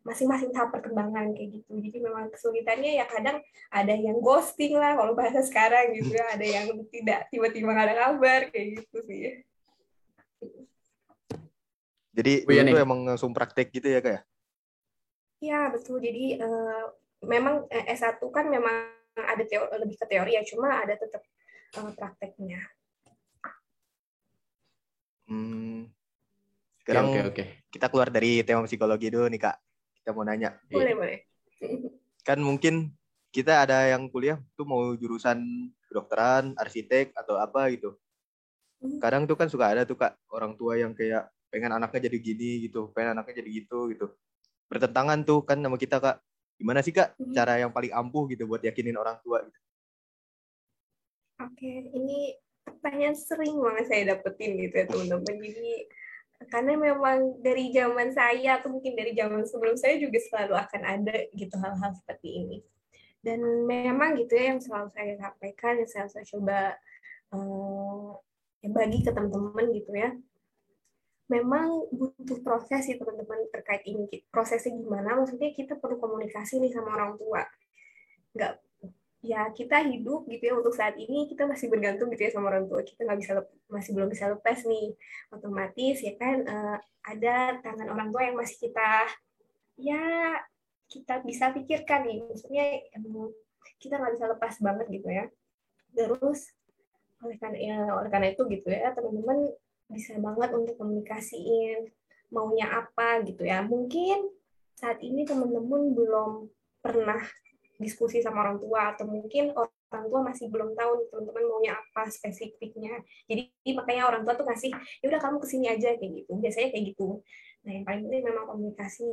masing-masing 0.06 0.50
uh, 0.50 0.54
tahap 0.54 0.70
perkembangan 0.70 1.34
kayak 1.34 1.60
gitu. 1.60 1.72
Jadi 1.80 1.98
memang 2.02 2.30
kesulitannya 2.30 3.02
ya 3.02 3.04
kadang 3.08 3.42
ada 3.72 3.94
yang 3.96 4.20
ghosting 4.22 4.78
lah 4.78 4.94
kalau 4.94 5.16
bahasa 5.16 5.42
sekarang 5.42 5.96
gitu 5.96 6.14
ya. 6.14 6.24
Ada 6.36 6.46
yang 6.46 6.66
tidak 6.92 7.26
tiba-tiba 7.32 7.72
nggak 7.72 7.86
ada 7.90 7.96
kabar 7.96 8.40
kayak 8.52 8.66
gitu 8.84 8.98
sih. 9.08 9.20
Jadi 12.10 12.32
oh, 12.44 12.52
iya 12.52 12.62
itu 12.66 12.78
emang 12.78 13.06
langsung 13.06 13.30
praktek 13.30 13.70
gitu 13.70 13.88
ya 13.90 14.02
kayak 14.02 14.22
ya? 15.40 15.72
Betul. 15.72 16.04
Jadi 16.04 16.38
uh, 16.38 16.84
memang 17.24 17.66
eh, 17.72 17.90
S1 17.96 18.20
kan 18.30 18.46
memang 18.46 18.92
ada 19.16 19.44
teori, 19.44 19.68
lebih 19.80 19.96
ke 19.98 20.06
teori 20.06 20.38
ya, 20.38 20.44
cuma 20.46 20.80
ada 20.80 20.94
tetap 20.94 21.24
uh, 21.80 21.92
prakteknya. 21.96 22.60
Hmm. 25.26 25.90
Sekarang 26.80 27.12
okay, 27.12 27.20
okay, 27.20 27.30
okay. 27.30 27.46
kita 27.68 27.86
keluar 27.92 28.08
dari 28.08 28.40
tema 28.40 28.64
psikologi 28.64 29.12
dulu 29.12 29.28
nih 29.28 29.40
kak. 29.40 29.56
Kita 30.00 30.16
mau 30.16 30.24
nanya. 30.24 30.56
Boleh 30.72 30.94
boleh. 30.96 31.18
Kan 32.24 32.40
mungkin 32.40 32.96
kita 33.30 33.62
ada 33.62 33.86
yang 33.86 34.10
kuliah 34.10 34.40
tuh 34.58 34.66
mau 34.66 34.96
jurusan 34.96 35.70
kedokteran, 35.86 36.56
arsitek 36.58 37.14
atau 37.14 37.38
apa 37.38 37.70
gitu. 37.70 37.94
Hmm. 38.80 38.98
Kadang 38.98 39.28
tuh 39.28 39.36
kan 39.36 39.46
suka 39.52 39.70
ada 39.70 39.84
tuh 39.84 40.00
kak 40.00 40.16
orang 40.32 40.56
tua 40.56 40.80
yang 40.80 40.96
kayak 40.96 41.28
pengen 41.52 41.76
anaknya 41.76 42.08
jadi 42.08 42.18
gini 42.18 42.66
gitu, 42.66 42.88
pengen 42.96 43.18
anaknya 43.18 43.44
jadi 43.44 43.50
gitu 43.62 43.92
gitu. 43.92 44.06
Bertentangan 44.66 45.22
tuh 45.22 45.44
kan 45.44 45.60
sama 45.60 45.76
kita 45.76 46.00
kak. 46.00 46.16
Gimana 46.56 46.80
sih 46.80 46.92
kak 46.96 47.14
hmm. 47.20 47.32
cara 47.36 47.60
yang 47.60 47.70
paling 47.70 47.92
ampuh 47.92 48.24
gitu 48.32 48.48
buat 48.48 48.64
yakinin 48.64 48.96
orang 48.96 49.20
tua 49.20 49.44
gitu? 49.44 49.58
Oke, 51.40 51.88
ini 51.96 52.36
pertanyaan 52.60 53.16
sering 53.16 53.56
banget 53.56 53.84
saya 53.88 54.02
dapetin 54.12 54.60
gitu 54.60 54.74
ya 54.76 54.84
teman-teman. 54.84 55.34
Jadi 55.40 55.88
karena 56.48 56.72
memang 56.72 57.36
dari 57.44 57.68
zaman 57.68 58.16
saya 58.16 58.56
atau 58.56 58.72
mungkin 58.72 58.96
dari 58.96 59.12
zaman 59.12 59.44
sebelum 59.44 59.76
saya 59.76 60.00
juga 60.00 60.16
selalu 60.16 60.54
akan 60.56 60.82
ada 60.88 61.16
gitu 61.36 61.52
hal-hal 61.60 61.92
seperti 61.92 62.28
ini. 62.40 62.58
Dan 63.20 63.68
memang 63.68 64.16
gitu 64.16 64.32
ya 64.32 64.56
yang 64.56 64.60
selalu 64.64 64.88
saya 64.96 65.12
sampaikan, 65.20 65.76
yang 65.76 65.88
selalu 65.90 66.10
saya 66.16 66.26
coba 66.32 66.60
ya 68.64 68.68
bagi 68.72 68.98
ke 69.04 69.12
teman-teman 69.12 69.66
gitu 69.76 69.92
ya. 69.92 70.16
Memang 71.30 71.86
butuh 71.92 72.40
proses 72.42 72.88
sih 72.88 72.96
teman-teman 72.96 73.46
terkait 73.52 73.84
ini. 73.84 74.08
Prosesnya 74.32 74.72
gimana? 74.74 75.20
Maksudnya 75.20 75.52
kita 75.52 75.76
perlu 75.76 76.00
komunikasi 76.00 76.58
nih 76.58 76.72
sama 76.72 76.96
orang 76.96 77.20
tua. 77.20 77.44
Nggak 78.32 78.52
ya 79.20 79.52
kita 79.52 79.84
hidup 79.84 80.24
gitu 80.32 80.42
ya 80.48 80.54
untuk 80.56 80.72
saat 80.72 80.96
ini 80.96 81.28
kita 81.28 81.44
masih 81.44 81.68
bergantung 81.68 82.08
gitu 82.08 82.24
ya 82.24 82.32
sama 82.32 82.48
orang 82.48 82.64
tua 82.64 82.80
kita 82.80 83.04
nggak 83.04 83.20
bisa 83.20 83.32
masih 83.68 83.90
belum 83.92 84.08
bisa 84.08 84.32
lepas 84.32 84.64
nih. 84.64 84.96
Otomatis 85.28 85.96
ya 86.00 86.12
kan 86.16 86.36
uh, 86.48 86.78
ada 87.04 87.60
tangan 87.60 87.88
orang 87.92 88.08
tua 88.08 88.22
yang 88.24 88.36
masih 88.40 88.56
kita 88.68 88.90
ya 89.76 90.02
kita 90.88 91.20
bisa 91.22 91.52
pikirkan 91.52 92.08
nih. 92.08 92.18
Maksudnya 92.24 92.64
kita 93.76 94.00
nggak 94.00 94.12
bisa 94.16 94.26
lepas 94.32 94.54
banget 94.60 94.86
gitu 94.88 95.08
ya. 95.12 95.24
Terus 95.92 96.40
oleh 97.20 97.36
karena 97.36 97.58
ya 97.60 97.78
oleh 97.92 98.08
karena 98.08 98.32
itu 98.32 98.42
gitu 98.48 98.72
ya 98.72 98.96
teman-teman 98.96 99.52
bisa 99.92 100.16
banget 100.16 100.50
untuk 100.56 100.80
komunikasiin 100.80 101.92
maunya 102.32 102.72
apa 102.72 103.20
gitu 103.28 103.44
ya. 103.44 103.60
Mungkin 103.60 104.32
saat 104.80 104.96
ini 105.04 105.28
teman-teman 105.28 105.92
belum 105.92 106.48
pernah 106.80 107.20
diskusi 107.80 108.20
sama 108.20 108.44
orang 108.44 108.60
tua 108.60 108.92
atau 108.92 109.08
mungkin 109.08 109.56
orang 109.56 110.06
tua 110.06 110.20
masih 110.20 110.52
belum 110.52 110.76
tahu 110.76 111.08
teman-teman 111.08 111.44
maunya 111.48 111.72
apa 111.80 112.12
spesifiknya. 112.12 113.00
Jadi 113.24 113.50
makanya 113.72 114.12
orang 114.12 114.22
tua 114.22 114.36
tuh 114.36 114.46
ngasih 114.46 114.70
ya 115.00 115.06
udah 115.08 115.20
kamu 115.20 115.36
ke 115.40 115.46
sini 115.48 115.66
aja 115.72 115.96
kayak 115.96 116.12
gitu. 116.22 116.32
Biasanya 116.36 116.68
kayak 116.76 116.84
gitu. 116.92 117.08
Nah 117.64 117.70
yang 117.72 117.84
paling 117.88 118.00
penting 118.06 118.22
memang 118.28 118.44
komunikasi 118.46 119.08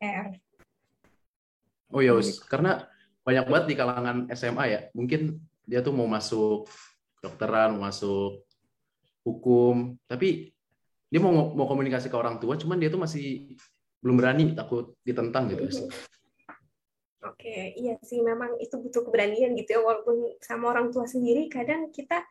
R. 0.00 0.28
Oh 1.92 2.00
ya 2.00 2.16
karena 2.48 2.88
banyak 3.22 3.44
banget 3.44 3.64
di 3.68 3.74
kalangan 3.76 4.16
SMA 4.32 4.64
ya 4.72 4.80
mungkin 4.96 5.36
dia 5.68 5.84
tuh 5.84 5.92
mau 5.92 6.08
masuk 6.08 6.64
dokteran, 7.20 7.76
mau 7.76 7.84
masuk 7.92 8.48
hukum, 9.20 10.00
tapi 10.08 10.56
dia 11.12 11.20
mau 11.20 11.52
mau 11.52 11.68
komunikasi 11.68 12.08
ke 12.08 12.16
orang 12.16 12.40
tua, 12.40 12.56
cuman 12.56 12.80
dia 12.80 12.88
tuh 12.88 13.00
masih 13.00 13.52
belum 14.00 14.16
berani, 14.16 14.56
takut 14.56 14.96
ditentang 15.04 15.52
gitu. 15.52 15.88
Oke, 17.18 17.50
okay, 17.50 17.62
iya 17.74 17.98
sih 18.06 18.22
memang 18.22 18.54
itu 18.62 18.78
butuh 18.78 19.02
keberanian 19.02 19.58
gitu 19.58 19.74
ya, 19.74 19.80
walaupun 19.82 20.38
sama 20.38 20.70
orang 20.70 20.94
tua 20.94 21.02
sendiri 21.02 21.50
kadang 21.50 21.90
kita 21.90 22.22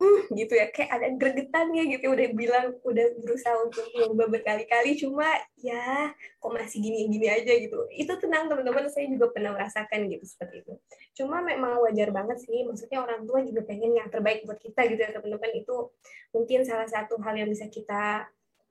hmm, 0.00 0.32
gitu 0.32 0.56
ya 0.56 0.72
kayak 0.72 0.90
ada 0.90 1.06
gregetannya 1.14 1.84
gitu 1.92 2.08
udah 2.10 2.28
bilang 2.32 2.66
udah 2.82 3.06
berusaha 3.20 3.54
untuk 3.60 3.84
nyoba 3.92 4.32
berkali-kali 4.32 4.96
cuma 4.96 5.28
ya 5.60 6.10
kok 6.16 6.50
masih 6.50 6.80
gini-gini 6.80 7.28
aja 7.28 7.52
gitu. 7.52 7.78
Itu 7.92 8.16
tenang 8.16 8.48
teman-teman 8.48 8.88
saya 8.88 9.06
juga 9.12 9.28
pernah 9.30 9.52
merasakan 9.54 10.08
gitu 10.08 10.24
seperti 10.24 10.64
itu. 10.64 10.74
Cuma 11.20 11.44
memang 11.44 11.84
wajar 11.84 12.08
banget 12.10 12.40
sih 12.40 12.64
maksudnya 12.64 13.04
orang 13.04 13.28
tua 13.28 13.44
juga 13.44 13.60
pengen 13.68 13.92
yang 13.92 14.08
terbaik 14.08 14.48
buat 14.48 14.58
kita 14.58 14.88
gitu 14.88 15.00
ya 15.04 15.12
teman-teman. 15.12 15.52
Itu 15.52 15.92
mungkin 16.32 16.64
salah 16.64 16.88
satu 16.88 17.20
hal 17.20 17.36
yang 17.36 17.46
bisa 17.52 17.68
kita 17.68 18.24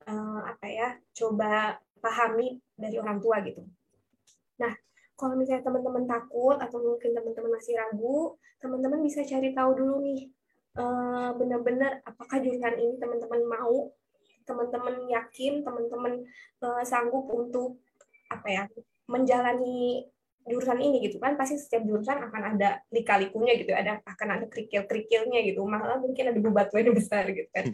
uh, 0.10 0.42
apa 0.44 0.66
ya 0.66 0.98
coba 1.14 1.78
pahami 2.02 2.58
dari 2.74 2.98
orang 2.98 3.22
tua 3.22 3.38
gitu. 3.46 3.62
Nah 4.58 4.74
kalau 5.20 5.36
misalnya 5.36 5.68
teman-teman 5.68 6.08
takut 6.08 6.56
atau 6.56 6.80
mungkin 6.80 7.12
teman-teman 7.12 7.52
masih 7.60 7.76
ragu 7.76 8.40
teman-teman 8.64 9.04
bisa 9.04 9.20
cari 9.28 9.52
tahu 9.52 9.72
dulu 9.76 10.00
nih 10.00 10.32
Eh, 10.80 11.30
benar-benar 11.36 12.00
apakah 12.08 12.38
jurusan 12.40 12.78
ini 12.80 12.96
teman-teman 13.02 13.42
mau, 13.44 13.92
teman-teman 14.48 15.12
yakin, 15.12 15.62
teman-teman 15.62 16.26
uh, 16.64 16.82
sanggup 16.82 17.28
untuk 17.30 17.84
apa 18.32 18.48
ya 18.50 18.64
menjalani 19.06 20.08
jurusan 20.48 20.80
ini 20.80 21.10
gitu 21.10 21.20
kan. 21.20 21.36
Pasti 21.36 21.60
setiap 21.60 21.84
jurusan 21.84 22.22
akan 22.22 22.56
ada 22.56 22.80
lika-likunya 22.94 23.60
gitu 23.60 23.76
ada 23.76 24.00
akan 24.08 24.28
ada 24.40 24.46
kerikil-kerikilnya 24.48 25.44
gitu. 25.46 25.66
Malah 25.68 26.00
mungkin 26.00 26.32
ada 26.32 26.40
bebatuan 26.40 26.88
yang 26.88 26.98
besar 27.02 27.28
gitu 27.28 27.50
kan. 27.52 27.74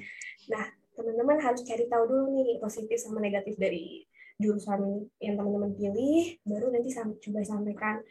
Nah 0.50 0.66
teman-teman 0.96 1.38
harus 1.44 1.62
cari 1.68 1.86
tahu 1.92 2.04
dulu 2.10 2.26
nih 2.32 2.58
positif 2.64 2.98
sama 2.98 3.22
negatif 3.22 3.60
dari 3.60 4.08
jurusan 4.42 5.08
yang 5.24 5.36
teman-teman 5.40 5.72
pilih 5.76 6.40
baru 6.44 6.68
nanti 6.74 6.90
coba 6.96 7.40
sampaikan 7.44 8.04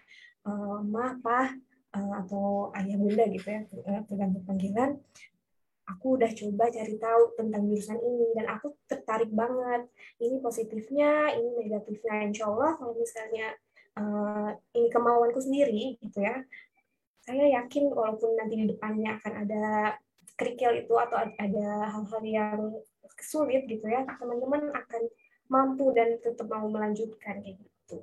uh, 0.48 0.80
ma 0.80 1.16
apa 1.16 1.52
uh, 1.96 2.12
atau 2.24 2.72
ayah 2.80 2.96
bunda 2.96 3.24
gitu 3.28 3.48
ya 3.48 3.62
eh, 3.64 4.02
tergantung 4.08 4.44
panggilan. 4.48 4.96
Aku 5.84 6.16
udah 6.16 6.32
coba 6.32 6.72
cari 6.72 6.96
tahu 6.96 7.22
tentang 7.36 7.68
jurusan 7.68 8.00
ini 8.00 8.32
dan 8.32 8.48
aku 8.56 8.72
tertarik 8.88 9.28
banget. 9.28 9.84
Ini 10.16 10.40
positifnya 10.40 11.36
ini 11.36 11.60
negatifnya. 11.60 12.24
Insya 12.24 12.48
Allah 12.48 12.72
kalau 12.80 12.96
misalnya 12.96 13.52
uh, 14.00 14.50
ini 14.74 14.88
kemauanku 14.88 15.40
sendiri 15.44 16.00
gitu 16.00 16.24
ya 16.24 16.42
saya 17.24 17.44
yakin 17.48 17.88
walaupun 17.88 18.36
nanti 18.36 18.60
di 18.60 18.66
depannya 18.68 19.16
akan 19.20 19.32
ada 19.48 19.64
kerikil 20.36 20.76
itu 20.76 20.92
atau 20.92 21.24
ada 21.24 21.68
hal-hal 21.88 22.22
yang 22.24 22.58
sulit 23.16 23.64
gitu 23.64 23.86
ya 23.88 24.04
teman-teman 24.20 24.68
akan 24.76 25.02
mampu 25.48 25.92
dan 25.92 26.16
tetap 26.20 26.48
mau 26.48 26.66
melanjutkan 26.66 27.40
kayak 27.44 27.56
gitu. 27.60 28.00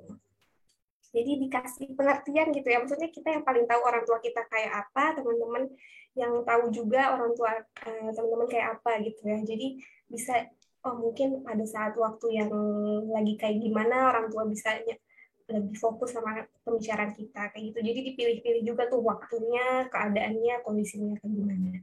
Jadi 1.12 1.30
dikasih 1.44 1.92
pengertian 1.92 2.48
gitu 2.56 2.68
ya. 2.72 2.80
Maksudnya 2.80 3.12
kita 3.12 3.28
yang 3.36 3.44
paling 3.44 3.68
tahu 3.68 3.80
orang 3.84 4.02
tua 4.08 4.18
kita 4.24 4.48
kayak 4.48 4.72
apa 4.88 5.20
teman-teman 5.20 5.68
yang 6.16 6.40
tahu 6.44 6.72
juga 6.72 7.16
orang 7.16 7.32
tua 7.36 7.52
eh, 7.60 8.10
teman-teman 8.16 8.48
kayak 8.48 8.80
apa 8.80 8.92
gitu 9.04 9.20
ya. 9.28 9.38
Jadi 9.44 9.66
bisa 10.08 10.48
oh 10.82 10.98
mungkin 10.98 11.44
pada 11.44 11.62
saat 11.68 11.94
waktu 11.94 12.42
yang 12.42 12.50
lagi 13.12 13.36
kayak 13.36 13.60
gimana 13.60 14.10
orang 14.10 14.26
tua 14.32 14.48
bisa 14.48 14.80
lebih 15.52 15.76
fokus 15.76 16.16
sama 16.16 16.48
pembicaraan 16.64 17.12
kita 17.12 17.52
kayak 17.52 17.64
gitu. 17.70 17.78
Jadi 17.84 17.98
dipilih-pilih 18.12 18.62
juga 18.64 18.88
tuh 18.88 19.04
waktunya 19.04 19.86
keadaannya 19.92 20.64
kondisinya 20.64 21.20
kayak 21.20 21.32
gimana. 21.36 21.80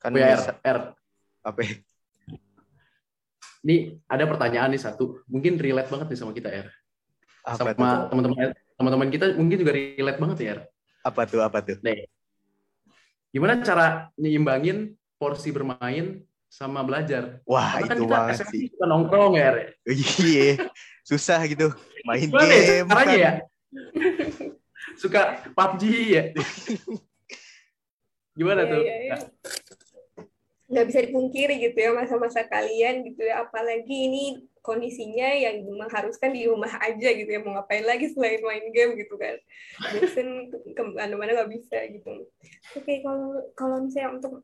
Kan 0.00 0.12
R, 0.16 0.42
R. 0.64 0.80
apa 1.44 1.60
ya? 1.60 1.76
Ini 3.66 3.98
ada 4.06 4.24
pertanyaan 4.30 4.70
nih 4.70 4.82
satu 4.82 5.26
mungkin 5.26 5.58
relate 5.58 5.90
banget 5.90 6.14
nih 6.14 6.18
sama 6.22 6.30
kita 6.30 6.48
R 6.54 6.70
apa 7.46 7.74
sama 7.74 8.10
teman-teman 8.10 8.54
teman-teman 8.76 9.08
kita 9.08 9.26
mungkin 9.38 9.56
juga 9.62 9.72
relate 9.72 10.18
banget 10.20 10.38
ya. 10.42 10.54
Apa 11.06 11.22
tuh? 11.24 11.40
Apa 11.40 11.62
tuh? 11.62 11.78
Nih. 11.80 12.10
Gimana 13.30 13.62
cara 13.62 14.10
nyimbangin 14.18 14.98
porsi 15.16 15.54
bermain 15.54 16.26
sama 16.50 16.82
belajar? 16.82 17.40
Wah, 17.46 17.78
Karena 17.80 17.86
kan 17.86 17.96
itu 17.96 18.04
kan 18.04 18.12
banget 18.12 18.36
sih. 18.50 18.62
Suka 18.74 18.84
nongkrong 18.90 19.32
ya. 19.38 19.50
Iya. 19.86 20.66
Susah 21.06 21.40
gitu. 21.46 21.70
Main 22.02 22.28
Gimana 22.28 22.52
ya 22.52 22.62
game. 22.66 22.88
Caranya 22.90 23.06
kan. 23.06 23.22
ya? 23.22 23.32
Suka 24.98 25.22
PUBG 25.54 25.82
ya. 26.10 26.22
Gimana 28.38 28.60
ya, 28.66 28.70
tuh? 28.74 28.82
Ya, 28.84 28.96
ya. 29.00 29.16
Nggak 30.66 30.86
bisa 30.90 31.00
dipungkiri 31.06 31.54
gitu 31.62 31.78
ya 31.78 31.90
masa-masa 31.94 32.42
kalian 32.46 33.06
gitu 33.06 33.22
ya. 33.22 33.46
Apalagi 33.46 34.10
ini 34.10 34.24
kondisinya 34.66 35.30
yang 35.30 35.62
mengharuskan 35.62 36.34
di 36.34 36.50
rumah 36.50 36.74
aja 36.82 37.08
gitu 37.14 37.30
ya. 37.30 37.38
Mau 37.38 37.54
ngapain 37.54 37.86
lagi 37.86 38.10
selain 38.10 38.42
main 38.42 38.66
game 38.74 38.98
gitu 38.98 39.14
kan. 39.14 39.38
Bosen 39.94 40.50
ke 40.50 40.82
mana-mana 40.82 41.38
nggak 41.38 41.50
bisa 41.54 41.78
gitu. 41.86 42.26
Oke 42.74 42.82
okay, 42.82 42.96
kalau 43.06 43.46
kalau 43.54 43.76
misalnya 43.86 44.18
untuk 44.18 44.42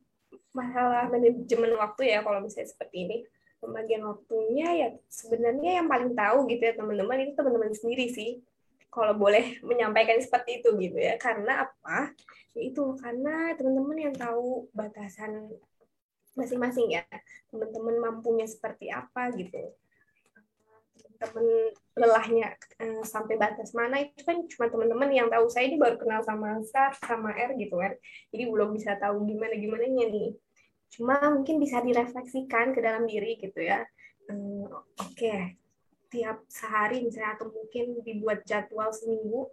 masalah 0.55 1.11
manajemen 1.11 1.75
waktu 1.75 2.03
ya 2.15 2.23
kalau 2.23 2.39
misalnya 2.39 2.71
seperti 2.71 2.99
ini. 3.09 3.19
Pembagian 3.63 4.03
waktunya 4.03 4.69
ya 4.75 4.89
sebenarnya 5.07 5.79
yang 5.79 5.87
paling 5.87 6.19
tahu 6.19 6.51
gitu 6.51 6.67
ya 6.67 6.75
teman-teman 6.75 7.31
itu 7.31 7.39
teman-teman 7.39 7.71
sendiri 7.71 8.11
sih. 8.11 8.43
Kalau 8.91 9.15
boleh 9.15 9.63
menyampaikan 9.63 10.19
seperti 10.19 10.59
itu 10.59 10.75
gitu 10.83 10.99
ya. 10.99 11.15
Karena 11.15 11.71
apa? 11.71 12.11
Itu 12.59 12.99
karena 12.99 13.55
teman-teman 13.55 14.11
yang 14.11 14.15
tahu 14.19 14.67
batasan 14.75 15.55
masing-masing 16.35 16.97
ya. 16.97 17.05
Teman-teman 17.53 17.97
mampunya 18.01 18.49
seperti 18.49 18.89
apa 18.89 19.33
gitu. 19.37 19.73
Teman 21.23 21.47
lelahnya 21.95 22.57
uh, 22.83 23.05
sampai 23.07 23.39
batas 23.39 23.71
mana 23.77 24.03
itu 24.03 24.27
kan 24.27 24.43
cuma 24.49 24.67
teman-teman 24.73 25.11
yang 25.13 25.29
tahu. 25.31 25.47
Saya 25.47 25.71
ini 25.71 25.79
baru 25.79 26.01
kenal 26.01 26.25
sama 26.27 26.59
Sar 26.67 26.97
sama 26.99 27.31
R 27.37 27.55
gitu 27.61 27.79
kan 27.79 27.95
jadi 28.33 28.49
belum 28.49 28.75
bisa 28.75 28.99
tahu 28.99 29.23
gimana 29.29 29.55
gimana 29.55 29.85
nih. 29.87 30.35
Cuma 30.93 31.21
mungkin 31.31 31.63
bisa 31.63 31.81
direfleksikan 31.81 32.75
ke 32.75 32.81
dalam 32.83 33.07
diri 33.07 33.39
gitu 33.39 33.61
ya. 33.63 33.85
Uh, 34.27 34.67
oke 34.71 35.15
okay. 35.15 35.59
tiap 36.13 36.45
sehari 36.47 37.03
misalnya 37.03 37.35
atau 37.35 37.51
mungkin 37.51 38.05
dibuat 38.07 38.47
jadwal 38.47 38.95
seminggu 38.95 39.51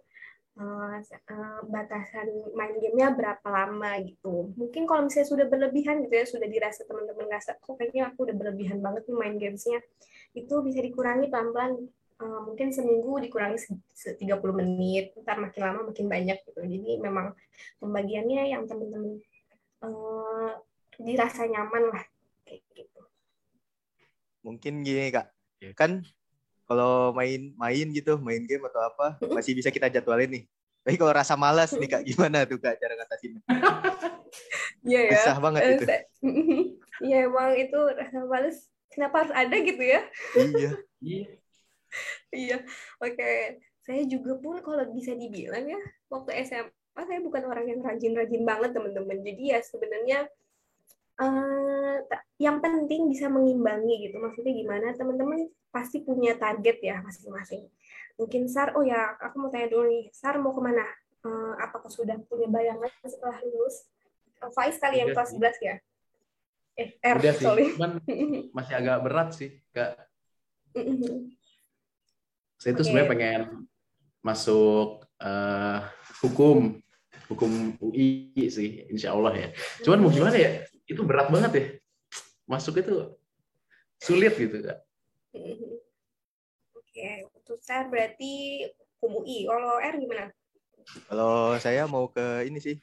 uh, 0.58 0.98
uh, 0.98 1.60
batasan 1.70 2.26
main 2.56 2.74
gamenya 2.80 3.14
berapa 3.14 3.46
lama 3.46 4.00
gitu. 4.02 4.50
Mungkin 4.58 4.88
kalau 4.88 5.06
misalnya 5.06 5.28
sudah 5.28 5.46
berlebihan 5.46 6.02
gitu 6.02 6.14
ya, 6.14 6.26
sudah 6.26 6.48
dirasa 6.50 6.82
teman-teman 6.88 7.30
ngerasa, 7.30 7.60
kok 7.62 7.74
kayaknya 7.78 8.10
aku 8.10 8.26
udah 8.26 8.36
berlebihan 8.36 8.82
banget 8.82 9.06
nih 9.06 9.16
main 9.16 9.36
gamesnya, 9.38 9.78
itu 10.34 10.54
bisa 10.64 10.80
dikurangi 10.82 11.30
pelan-pelan. 11.30 11.86
Uh, 12.20 12.44
mungkin 12.44 12.68
seminggu 12.68 13.16
dikurangi 13.16 13.56
30 13.96 14.20
menit, 14.52 15.16
ntar 15.24 15.40
makin 15.40 15.60
lama 15.64 15.80
makin 15.88 16.04
banyak 16.04 16.36
gitu. 16.44 16.60
Jadi 16.60 17.00
memang 17.00 17.32
pembagiannya 17.80 18.52
yang 18.52 18.68
teman-teman 18.68 19.16
dirasa 21.00 21.48
nyaman 21.48 21.88
lah 21.88 22.04
kayak 22.44 22.60
gitu. 22.76 23.00
Mungkin 24.44 24.84
gini 24.84 25.08
kak, 25.08 25.32
kan 25.72 26.04
kalau 26.70 27.10
main 27.10 27.50
main 27.58 27.86
gitu 27.90 28.14
main 28.22 28.46
game 28.46 28.62
atau 28.70 28.86
apa 28.86 29.18
masih 29.34 29.58
bisa 29.58 29.74
kita 29.74 29.90
jadwalin 29.90 30.30
nih 30.30 30.44
tapi 30.86 30.94
kalau 30.96 31.10
rasa 31.10 31.34
malas 31.34 31.74
nih 31.74 31.90
kak 31.90 32.06
gimana 32.06 32.46
tuh 32.46 32.62
kak 32.62 32.78
cara 32.78 32.94
ngatasin 32.94 33.34
Iya 34.86 35.00
ya. 35.12 35.20
Susah 35.20 35.36
banget 35.42 35.60
itu. 35.76 35.84
Iya 37.00 37.32
emang 37.32 37.56
itu 37.56 37.80
rasa 37.96 38.28
malas 38.28 38.68
kenapa 38.92 39.24
harus 39.24 39.32
ada 39.32 39.56
gitu 39.56 39.80
ya? 39.80 40.04
Iya. 40.36 40.70
iya. 42.28 42.58
Oke. 43.00 43.56
Saya 43.80 44.04
juga 44.04 44.36
pun 44.36 44.60
kalau 44.60 44.84
bisa 44.92 45.16
dibilang 45.16 45.64
ya 45.64 45.80
waktu 46.12 46.44
SMA 46.44 46.68
saya 47.00 47.24
bukan 47.24 47.48
orang 47.48 47.72
yang 47.72 47.80
rajin-rajin 47.80 48.44
banget 48.44 48.76
teman-teman. 48.76 49.24
Jadi 49.24 49.42
ya 49.48 49.64
sebenarnya 49.64 50.28
uh, 51.20 51.96
yang 52.40 52.58
penting 52.64 53.06
bisa 53.12 53.28
mengimbangi 53.28 54.08
gitu. 54.08 54.16
Maksudnya 54.16 54.52
gimana? 54.56 54.86
Teman-teman 54.96 55.52
pasti 55.68 56.00
punya 56.02 56.34
target 56.40 56.80
ya 56.80 57.04
masing-masing. 57.04 57.68
Mungkin 58.16 58.48
SAR, 58.48 58.74
oh 58.76 58.84
ya 58.84 59.16
aku 59.20 59.36
mau 59.40 59.48
tanya 59.52 59.68
dulu 59.68 59.88
nih, 59.88 60.04
SAR 60.12 60.40
mau 60.40 60.56
ke 60.56 60.60
mana? 60.60 60.84
uh, 61.24 61.54
apakah 61.60 61.90
sudah 61.92 62.16
punya 62.28 62.48
bayangan 62.48 62.90
setelah 63.04 63.36
lulus? 63.44 63.88
Faiz 64.56 64.80
kali 64.80 65.04
yang 65.04 65.12
kelas 65.12 65.36
11 65.36 65.60
ya? 65.60 65.76
Eh, 66.80 66.96
R, 66.96 67.16
Udah 67.20 67.34
sih, 67.36 67.44
sorry. 67.44 67.64
cuman 67.76 67.92
masih 68.56 68.74
agak 68.80 68.98
berat 69.04 69.28
sih, 69.36 69.50
Kak. 69.76 70.00
Saya 72.56 72.72
itu 72.72 72.80
okay. 72.80 72.84
sebenarnya 72.88 73.10
pengen 73.12 73.40
masuk 74.24 75.04
uh, 75.20 75.80
hukum, 76.24 76.80
hukum 77.28 77.76
UI 77.84 78.32
sih, 78.48 78.88
insya 78.88 79.12
Allah 79.12 79.32
ya. 79.36 79.48
Cuman 79.84 80.08
mau 80.08 80.12
gimana 80.12 80.36
ya? 80.40 80.64
Itu 80.90 81.06
berat 81.06 81.30
banget 81.30 81.52
ya. 81.54 81.64
Masuk 82.50 82.82
itu 82.82 83.14
sulit 84.02 84.34
gitu, 84.34 84.58
Kak. 84.58 84.82
Oke, 85.30 85.62
okay. 86.74 87.22
untuk 87.30 87.62
saya 87.62 87.86
berarti 87.86 88.66
hukum 88.98 89.22
UI. 89.22 89.46
Kalau 89.46 89.78
R 89.78 89.94
gimana? 89.94 90.24
Kalau 91.06 91.54
saya 91.62 91.86
mau 91.86 92.10
ke 92.10 92.42
ini 92.50 92.58
sih, 92.58 92.74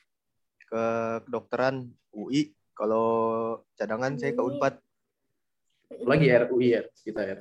ke 0.71 0.83
kedokteran 1.27 1.91
UI. 2.15 2.55
Kalau 2.71 3.07
cadangan 3.75 4.15
UI. 4.15 4.19
saya 4.23 4.31
ke 4.31 4.43
Unpad. 4.47 4.73
Lagi 6.07 6.27
RUI 6.31 6.67
ya 6.79 6.81
kita 7.03 7.21
ya. 7.27 7.35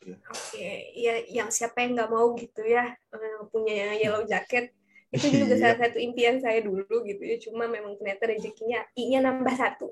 Oke, 0.00 0.16
okay. 0.32 0.96
ya 0.96 1.14
yang 1.28 1.52
siapa 1.52 1.84
yang 1.84 1.92
nggak 1.92 2.08
mau 2.08 2.32
gitu 2.32 2.64
ya 2.64 2.96
eh, 2.96 3.40
punya 3.52 3.92
yellow 4.00 4.24
jacket 4.24 4.72
itu 5.10 5.26
juga 5.42 5.58
salah 5.58 5.78
satu 5.82 5.98
impian 5.98 6.38
saya 6.38 6.62
dulu 6.62 7.02
gitu 7.02 7.22
ya. 7.22 7.36
Cuma 7.42 7.66
memang 7.66 7.98
ternyata 7.98 8.30
rezekinya 8.30 8.78
i-nya 8.94 9.18
nambah 9.26 9.54
satu. 9.58 9.90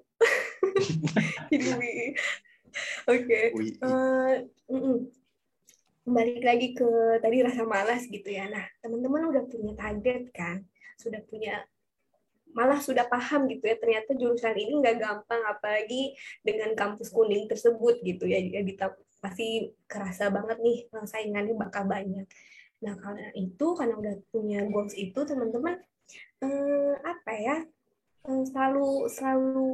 Jadi 1.51 1.67
oke. 1.75 3.27
Okay. 3.27 3.45
uh, 3.83 4.47
balik 6.09 6.41
lagi 6.41 6.73
ke 6.73 7.19
tadi 7.19 7.43
rasa 7.43 7.67
malas 7.67 8.07
gitu 8.07 8.31
ya. 8.31 8.47
Nah 8.47 8.65
teman-teman 8.79 9.27
udah 9.35 9.45
punya 9.51 9.75
target 9.75 10.31
kan? 10.31 10.63
Sudah 10.95 11.19
punya 11.27 11.67
malah 12.55 12.79
sudah 12.79 13.11
paham 13.11 13.51
gitu 13.51 13.67
ya. 13.67 13.75
Ternyata 13.75 14.15
jurusan 14.15 14.55
ini 14.55 14.79
nggak 14.79 14.97
gampang 15.03 15.43
apalagi 15.51 16.15
dengan 16.47 16.79
kampus 16.79 17.11
kuning 17.11 17.51
tersebut 17.51 18.07
gitu 18.07 18.31
ya. 18.31 18.39
Jadi 18.39 18.79
pasti 19.19 19.75
kerasa 19.91 20.31
banget 20.31 20.63
nih 20.63 20.87
saingannya 21.11 21.59
bakal 21.59 21.91
banyak 21.91 22.31
nah 22.79 22.95
karena 22.95 23.29
itu 23.35 23.67
karena 23.75 23.95
udah 23.99 24.15
punya 24.31 24.63
goals 24.71 24.95
itu 24.95 25.21
teman-teman 25.27 25.83
eh, 26.43 26.95
apa 27.03 27.33
ya 27.35 27.57
eh, 28.29 28.43
selalu 28.47 29.11
selalu 29.11 29.73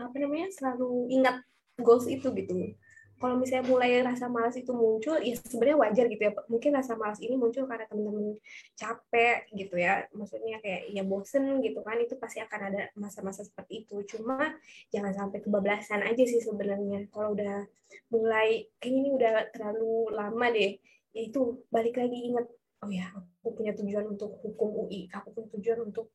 apa 0.00 0.16
namanya 0.18 0.50
selalu 0.50 1.06
ingat 1.12 1.46
goals 1.78 2.10
itu 2.10 2.28
gitu 2.34 2.74
kalau 3.22 3.38
misalnya 3.38 3.70
mulai 3.70 4.02
rasa 4.02 4.26
malas 4.26 4.58
itu 4.58 4.74
muncul, 4.74 5.14
ya 5.22 5.38
sebenarnya 5.38 5.78
wajar 5.78 6.10
gitu 6.10 6.22
ya. 6.26 6.34
Mungkin 6.50 6.74
rasa 6.74 6.98
malas 6.98 7.22
ini 7.22 7.38
muncul 7.38 7.70
karena 7.70 7.86
teman-teman 7.86 8.34
capek 8.74 9.46
gitu 9.54 9.78
ya. 9.78 10.10
Maksudnya 10.10 10.58
kayak 10.58 10.90
ya 10.90 11.06
bosen 11.06 11.62
gitu 11.62 11.86
kan, 11.86 12.02
itu 12.02 12.18
pasti 12.18 12.42
akan 12.42 12.60
ada 12.74 12.90
masa-masa 12.98 13.46
seperti 13.46 13.86
itu. 13.86 14.02
Cuma 14.10 14.58
jangan 14.90 15.14
sampai 15.14 15.38
kebablasan 15.38 16.02
aja 16.02 16.24
sih 16.26 16.42
sebenarnya. 16.42 17.06
Kalau 17.14 17.38
udah 17.38 17.62
mulai, 18.10 18.66
kayaknya 18.82 18.98
ini 19.06 19.10
udah 19.14 19.34
terlalu 19.54 19.94
lama 20.18 20.46
deh, 20.50 20.82
itu 21.12 21.64
balik 21.68 22.00
lagi 22.00 22.18
ingat, 22.32 22.46
oh 22.82 22.90
ya 22.90 23.12
aku 23.12 23.52
punya 23.52 23.76
tujuan 23.76 24.08
untuk 24.08 24.40
hukum 24.40 24.88
UI, 24.88 25.12
aku 25.12 25.32
punya 25.36 25.48
tujuan 25.60 25.78
untuk 25.92 26.12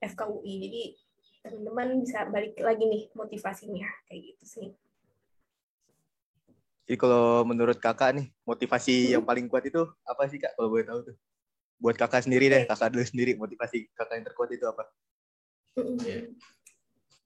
FKUI. 0.00 0.54
Jadi 0.64 0.82
teman-teman 1.44 2.02
bisa 2.02 2.26
balik 2.28 2.58
lagi 2.58 2.84
nih 2.84 3.04
motivasinya 3.14 3.88
kayak 4.08 4.20
gitu 4.34 4.44
sih. 4.44 4.68
Jadi 6.88 6.96
kalau 6.96 7.44
menurut 7.44 7.76
kakak 7.76 8.16
nih, 8.16 8.32
motivasi 8.48 9.12
yang 9.12 9.20
paling 9.20 9.44
kuat 9.44 9.68
itu 9.68 9.84
apa 10.08 10.24
sih 10.24 10.40
kak? 10.40 10.56
Kalau 10.56 10.72
boleh 10.72 10.88
tahu 10.88 11.12
tuh. 11.12 11.16
Buat 11.78 12.00
kakak 12.00 12.24
sendiri 12.24 12.48
deh, 12.48 12.64
kakak 12.64 12.90
dulu 12.96 13.04
sendiri, 13.04 13.36
motivasi 13.36 13.92
kakak 13.92 14.18
yang 14.18 14.26
terkuat 14.26 14.50
itu 14.56 14.64
apa? 14.64 14.88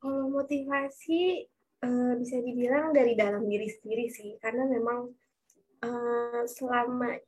Kalau 0.02 0.24
motivasi 0.34 1.46
uh, 1.86 2.12
bisa 2.18 2.36
dibilang 2.42 2.90
dari 2.90 3.14
dalam 3.14 3.46
diri 3.46 3.70
sendiri 3.70 4.10
sih, 4.10 4.34
karena 4.42 4.66
memang 4.66 5.14
uh, 5.82 6.42
selama 6.46 7.18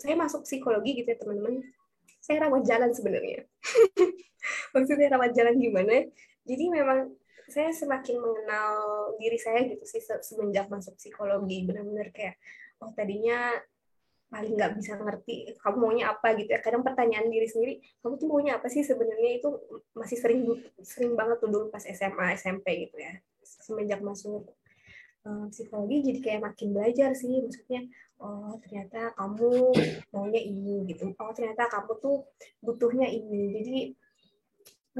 saya 0.00 0.16
masuk 0.16 0.48
psikologi 0.48 1.04
gitu 1.04 1.12
ya 1.12 1.18
teman-teman, 1.20 1.60
saya 2.20 2.48
rawat 2.48 2.62
jalan 2.64 2.90
sebenarnya. 2.92 3.44
Maksudnya 4.74 5.12
rawat 5.12 5.36
jalan 5.36 5.60
gimana? 5.60 6.08
Jadi 6.48 6.64
memang 6.72 7.12
saya 7.50 7.74
semakin 7.74 8.16
mengenal 8.22 8.72
diri 9.18 9.36
saya 9.36 9.66
gitu 9.66 9.82
sih 9.82 10.00
semenjak 10.22 10.70
masuk 10.70 10.94
psikologi 10.94 11.66
benar-benar 11.66 12.14
kayak 12.14 12.38
oh 12.78 12.94
tadinya 12.94 13.58
paling 14.30 14.54
nggak 14.54 14.78
bisa 14.78 14.94
ngerti 14.94 15.58
kamu 15.58 15.76
maunya 15.82 16.14
apa 16.14 16.38
gitu 16.38 16.54
ya 16.54 16.62
kadang 16.62 16.86
pertanyaan 16.86 17.26
diri 17.26 17.50
sendiri 17.50 17.82
kamu 17.98 18.14
tuh 18.14 18.28
maunya 18.30 18.62
apa 18.62 18.70
sih 18.70 18.86
sebenarnya 18.86 19.42
itu 19.42 19.50
masih 19.90 20.16
sering 20.22 20.46
sering 20.86 21.18
banget 21.18 21.42
tuh 21.42 21.50
dulu 21.50 21.66
pas 21.74 21.82
SMA 21.82 22.38
SMP 22.38 22.86
gitu 22.86 22.96
ya 23.02 23.18
semenjak 23.42 23.98
masuk 23.98 24.46
uh, 25.26 25.46
psikologi 25.52 26.04
jadi 26.06 26.18
kayak 26.20 26.40
makin 26.52 26.68
belajar 26.76 27.10
sih. 27.16 27.40
Maksudnya 27.42 27.86
oh 28.20 28.56
ternyata 28.64 29.16
kamu 29.16 29.50
maunya 30.12 30.40
ini 30.40 30.88
gitu. 30.88 31.12
Oh 31.16 31.32
ternyata 31.32 31.68
kamu 31.68 31.92
tuh 32.00 32.16
butuhnya 32.60 33.08
ini. 33.08 33.42
Jadi 33.60 33.80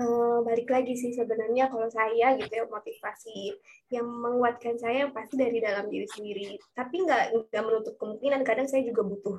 uh, 0.01 0.41
balik 0.45 0.69
lagi 0.73 0.95
sih 0.97 1.13
sebenarnya 1.13 1.69
kalau 1.69 1.89
saya 1.89 2.37
gitu 2.41 2.53
ya 2.53 2.65
motivasi 2.69 3.55
yang 3.93 4.07
menguatkan 4.07 4.77
saya 4.81 5.09
pasti 5.13 5.35
dari 5.41 5.59
dalam 5.61 5.89
diri 5.89 6.07
sendiri. 6.09 6.57
Tapi 6.73 6.97
nggak 7.05 7.53
nggak 7.53 7.65
menutup 7.65 7.95
kemungkinan 8.01 8.41
kadang 8.45 8.69
saya 8.69 8.85
juga 8.85 9.05
butuh 9.05 9.39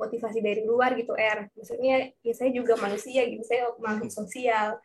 motivasi 0.00 0.40
dari 0.40 0.64
luar 0.64 0.96
gitu 0.96 1.12
er 1.12 1.52
maksudnya 1.52 2.08
ya 2.24 2.32
saya 2.32 2.48
juga 2.56 2.72
manusia 2.80 3.20
gitu 3.28 3.44
saya 3.44 3.68
makhluk 3.76 4.08
sosial 4.08 4.80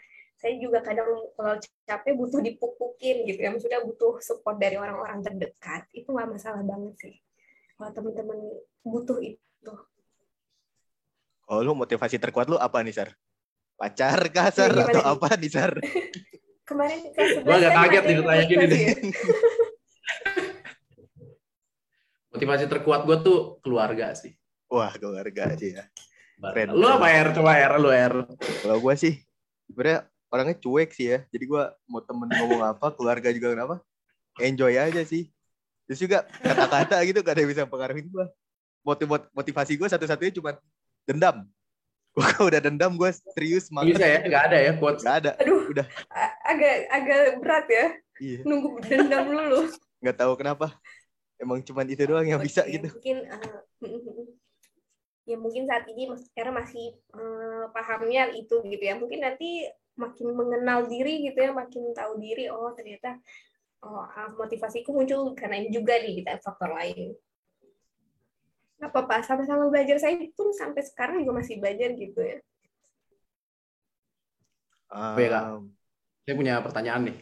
saya 0.45 0.61
juga 0.61 0.77
kadang 0.85 1.09
kalau 1.33 1.57
capek 1.89 2.13
butuh 2.13 2.37
dipupukin 2.37 3.25
gitu 3.25 3.39
ya 3.41 3.49
maksudnya 3.49 3.81
butuh 3.81 4.21
support 4.21 4.61
dari 4.61 4.77
orang-orang 4.77 5.25
terdekat 5.25 5.89
itu 5.89 6.05
nggak 6.05 6.37
masalah 6.37 6.61
banget 6.61 6.93
sih 7.01 7.15
kalau 7.73 7.89
teman-teman 7.89 8.37
butuh 8.85 9.17
itu 9.25 9.73
Oh, 11.45 11.61
lu 11.61 11.77
motivasi 11.77 12.17
terkuat 12.17 12.49
lu 12.49 12.57
apa 12.57 12.81
nih, 12.81 12.89
Sar? 12.89 13.13
Pacar 13.77 14.33
kasar 14.33 14.73
ya, 14.73 14.89
atau 14.89 15.13
apa 15.13 15.37
nih, 15.37 15.51
Sar? 15.53 15.77
Kemarin 16.65 17.13
kelas 17.13 17.45
Gue 17.45 17.53
agak 17.53 17.73
kaget 17.77 18.03
nih 18.09 18.15
tanya 18.25 18.43
gini 18.49 18.65
deh. 18.65 18.81
Motivasi 22.33 22.65
terkuat 22.65 23.05
gue 23.05 23.17
tuh 23.21 23.61
keluarga 23.61 24.17
sih. 24.17 24.33
Wah, 24.73 24.89
keluarga 24.97 25.53
sih 25.53 25.77
ya. 25.77 25.85
Keren. 26.41 26.73
Lu 26.73 26.89
apa 26.89 27.13
R? 27.13 27.29
Coba 27.37 27.61
R, 27.61 27.73
lu 27.77 27.93
R. 27.93 28.25
Kalau 28.65 28.81
gue 28.81 28.93
sih, 28.97 29.13
sebenarnya 29.69 30.09
orangnya 30.29 30.55
cuek 30.59 30.89
sih 30.91 31.13
ya. 31.15 31.19
Jadi 31.29 31.45
gue 31.47 31.63
mau 31.89 32.01
temen 32.01 32.29
ngomong 32.29 32.61
apa, 32.65 32.91
keluarga 32.93 33.29
juga 33.31 33.53
kenapa, 33.53 33.75
enjoy 34.41 34.75
aja 34.75 35.01
sih. 35.05 35.29
Terus 35.85 35.99
juga 36.01 36.25
kata-kata 36.41 36.97
gitu 37.05 37.21
gak 37.21 37.37
ada 37.37 37.41
yang 37.45 37.51
bisa 37.51 37.63
pengaruhin 37.69 38.09
gue. 38.09 38.25
Motivasi 39.33 39.77
gue 39.77 39.87
satu-satunya 39.89 40.33
cuma 40.33 40.57
dendam. 41.05 41.45
Gue 42.15 42.47
udah 42.47 42.63
dendam 42.63 42.95
gue 42.95 43.11
serius 43.35 43.67
banget. 43.67 43.99
Bisa 43.99 44.07
ya, 44.07 44.19
nggak 44.23 44.43
ada 44.47 44.57
ya 44.63 44.71
quotes. 44.79 45.03
Nggak 45.03 45.17
ada. 45.19 45.31
Aduh, 45.35 45.67
udah. 45.67 45.83
Agak 46.47 46.75
agak 46.87 47.21
berat 47.43 47.65
ya. 47.67 47.85
Iya. 48.23 48.39
Nunggu 48.47 48.79
dendam 48.87 49.25
dulu. 49.27 49.67
Nggak 49.99 50.17
tahu 50.23 50.33
kenapa. 50.39 50.71
Emang 51.35 51.59
cuma 51.67 51.83
itu 51.83 52.07
doang 52.07 52.23
yang 52.23 52.39
bisa 52.39 52.63
gitu. 52.71 52.87
Mungkin 52.87 53.27
uh, 53.27 53.59
ya 55.29 55.35
mungkin 55.35 55.67
saat 55.67 55.83
ini 55.91 56.07
karena 56.31 56.55
masih 56.55 56.95
uh, 57.11 57.67
pahamnya 57.75 58.31
itu 58.31 58.63
gitu 58.63 58.83
ya. 58.87 58.95
Mungkin 58.95 59.19
nanti 59.19 59.67
makin 59.95 60.35
mengenal 60.35 60.87
diri 60.87 61.27
gitu 61.27 61.39
ya, 61.39 61.51
makin 61.55 61.91
tahu 61.95 62.19
diri. 62.19 62.51
Oh 62.51 62.71
ternyata 62.75 63.19
oh 63.85 64.05
motivasiku 64.39 64.91
muncul 64.91 65.35
karena 65.37 65.61
ini 65.61 65.69
juga 65.71 65.99
nih 65.99 66.21
kita 66.21 66.39
faktor 66.43 66.75
lain. 66.75 67.15
Nggak 68.79 68.91
apa-apa 68.91 69.23
sama-sama 69.23 69.71
belajar. 69.71 69.97
Saya 69.99 70.19
pun 70.35 70.51
sampai 70.51 70.83
sekarang 70.83 71.23
juga 71.23 71.39
masih 71.39 71.59
belajar 71.59 71.95
gitu 71.95 72.19
ya. 72.19 72.39
Um, 74.91 75.15
ya 75.17 75.29
kak? 75.31 75.43
Saya 76.25 76.35
punya 76.35 76.53
pertanyaan 76.59 77.01
nih. 77.11 77.17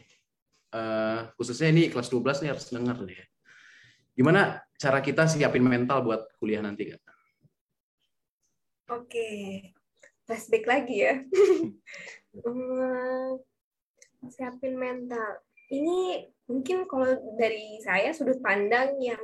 Uh, 0.73 1.29
khususnya 1.37 1.69
ini 1.69 1.93
kelas 1.93 2.09
12 2.09 2.41
nih 2.41 2.49
harus 2.49 2.65
dengar 2.73 2.97
nih 3.05 3.21
ya. 3.21 3.27
gimana 4.13 4.61
cara 4.77 5.01
kita 5.01 5.25
siapin 5.25 5.61
mental 5.65 6.01
buat 6.05 6.25
kuliah 6.41 6.65
nanti 6.65 6.93
kak? 6.93 7.01
Oke. 8.89 9.29
Flashback 10.23 10.63
lagi 10.63 11.03
ya 11.03 11.19
hmm, 12.41 13.37
siapin 14.29 14.73
mental. 14.77 15.41
Ini 15.69 16.29
mungkin 16.49 16.85
kalau 16.89 17.13
dari 17.39 17.79
saya 17.81 18.11
sudut 18.11 18.41
pandang 18.43 18.99
yang 18.99 19.21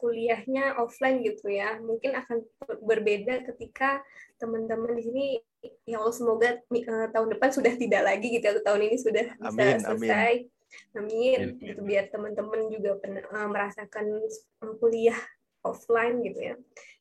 kuliahnya 0.00 0.80
offline 0.80 1.20
gitu 1.20 1.52
ya 1.52 1.76
mungkin 1.76 2.16
akan 2.16 2.40
berbeda 2.80 3.44
ketika 3.52 4.00
teman-teman 4.40 4.96
di 4.96 5.02
sini 5.04 5.24
ya 5.84 6.00
Allah 6.00 6.16
semoga 6.16 6.56
uh, 6.56 7.08
tahun 7.12 7.28
depan 7.36 7.52
sudah 7.52 7.76
tidak 7.76 8.02
lagi 8.08 8.32
gitu 8.32 8.48
atau 8.48 8.64
tahun 8.64 8.88
ini 8.88 8.96
sudah 8.96 9.26
bisa 9.36 9.60
amin, 9.60 9.76
selesai. 9.76 10.32
Amin, 10.96 11.36
amin 11.52 11.60
gitu 11.60 11.80
biar 11.84 12.08
teman-teman 12.08 12.72
juga 12.72 12.96
pernah, 12.96 13.20
uh, 13.28 13.48
merasakan 13.52 14.24
kuliah 14.80 15.20
offline 15.60 16.24
gitu 16.24 16.40
ya 16.40 16.54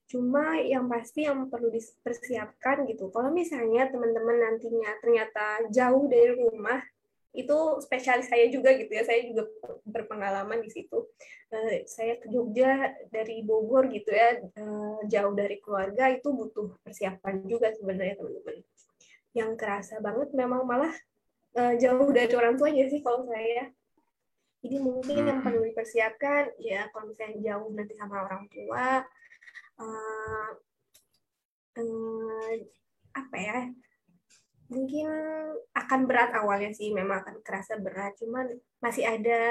Cuma 0.10 0.58
yang 0.58 0.90
pasti 0.90 1.30
yang 1.30 1.46
perlu 1.54 1.70
dipersiapkan 1.70 2.90
gitu. 2.90 3.14
Kalau 3.14 3.30
misalnya 3.30 3.94
teman-teman 3.94 4.42
nantinya 4.42 4.98
ternyata 4.98 5.70
jauh 5.70 6.10
dari 6.10 6.34
rumah, 6.34 6.82
itu 7.30 7.78
spesialis 7.86 8.26
saya 8.26 8.50
juga 8.50 8.74
gitu 8.74 8.90
ya. 8.90 9.06
Saya 9.06 9.30
juga 9.30 9.46
berpengalaman 9.86 10.66
di 10.66 10.74
situ. 10.74 11.06
Eh, 11.54 11.86
saya 11.86 12.18
ke 12.18 12.26
Jogja 12.34 12.94
dari 13.14 13.46
Bogor 13.46 13.86
gitu 13.94 14.10
ya, 14.10 14.38
eh, 14.38 15.00
jauh 15.06 15.34
dari 15.38 15.62
keluarga 15.62 16.10
itu 16.10 16.30
butuh 16.34 16.78
persiapan 16.82 17.46
juga 17.46 17.70
sebenarnya 17.78 18.18
teman-teman. 18.18 18.66
Yang 19.38 19.52
kerasa 19.62 20.02
banget 20.02 20.34
memang 20.34 20.66
malah 20.66 20.94
eh, 21.54 21.74
jauh 21.78 22.10
dari 22.10 22.34
orang 22.34 22.58
tua 22.58 22.74
aja 22.74 22.86
sih 22.90 23.02
kalau 23.06 23.30
saya. 23.30 23.70
Jadi 24.60 24.78
mungkin 24.82 25.22
yang 25.24 25.40
perlu 25.46 25.64
dipersiapkan 25.70 26.58
ya 26.60 26.90
kalau 26.92 27.14
misalnya 27.14 27.38
jauh 27.42 27.70
nanti 27.72 27.94
sama 27.96 28.26
orang 28.26 28.46
tua, 28.52 29.06
uh, 29.80 30.50
uh, 31.80 32.52
apa 33.16 33.38
ya? 33.40 33.60
Mungkin 34.70 35.08
akan 35.74 36.00
berat 36.06 36.30
awalnya 36.38 36.70
sih 36.78 36.94
memang 36.94 37.26
akan 37.26 37.36
kerasa 37.42 37.82
berat. 37.82 38.14
Cuman 38.22 38.54
masih 38.84 39.08
ada 39.08 39.42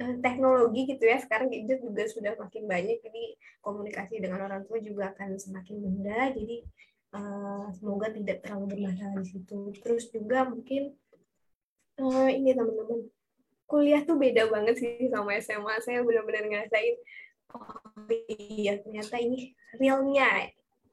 uh, 0.00 0.14
teknologi 0.24 0.88
gitu 0.88 1.04
ya. 1.04 1.20
Sekarang 1.20 1.52
gadget 1.52 1.84
juga 1.84 2.08
sudah 2.08 2.32
makin 2.40 2.64
banyak 2.64 2.98
jadi 3.04 3.24
komunikasi 3.60 4.22
dengan 4.22 4.48
orang 4.48 4.64
tua 4.64 4.80
juga 4.80 5.12
akan 5.12 5.36
semakin 5.36 5.76
mudah. 5.82 6.32
Jadi 6.32 6.64
uh, 7.12 7.68
semoga 7.76 8.08
tidak 8.08 8.40
terlalu 8.40 8.78
bermasalah 8.78 9.20
di 9.20 9.28
situ. 9.28 9.58
Terus 9.84 10.08
juga 10.08 10.48
mungkin 10.48 10.96
uh, 12.00 12.30
ini 12.32 12.56
teman-teman 12.56 13.10
kuliah 13.72 14.04
tuh 14.04 14.20
beda 14.20 14.52
banget 14.52 14.76
sih 14.76 15.08
sama 15.08 15.40
SMA 15.40 15.80
saya 15.80 16.04
benar-benar 16.04 16.44
ngerasain 16.44 16.92
oh 17.54 17.82
iya 18.28 18.80
ternyata 18.80 19.16
ini 19.20 19.52
realnya 19.76 20.50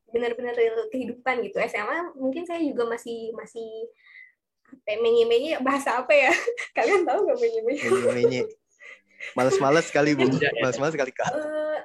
benar-benar 0.09 0.57
real 0.57 0.89
kehidupan 0.89 1.45
gitu. 1.45 1.57
SMA 1.69 2.17
mungkin 2.17 2.43
saya 2.45 2.61
juga 2.65 2.89
masih 2.89 3.33
masih 3.37 3.89
apa 4.69 5.01
menye 5.01 5.25
menye 5.25 5.51
bahasa 5.61 6.01
apa 6.01 6.13
ya? 6.13 6.29
Kalian 6.77 7.05
tahu 7.05 7.29
nggak 7.29 7.39
menye 7.41 7.61
menye 7.65 7.83
menye 8.13 8.41
males-males 9.37 9.85
sekali 9.89 10.13
bu. 10.17 10.29
Males-males 10.61 10.93
sekali 10.93 11.11
kak. 11.13 11.29
Uh, 11.33 11.79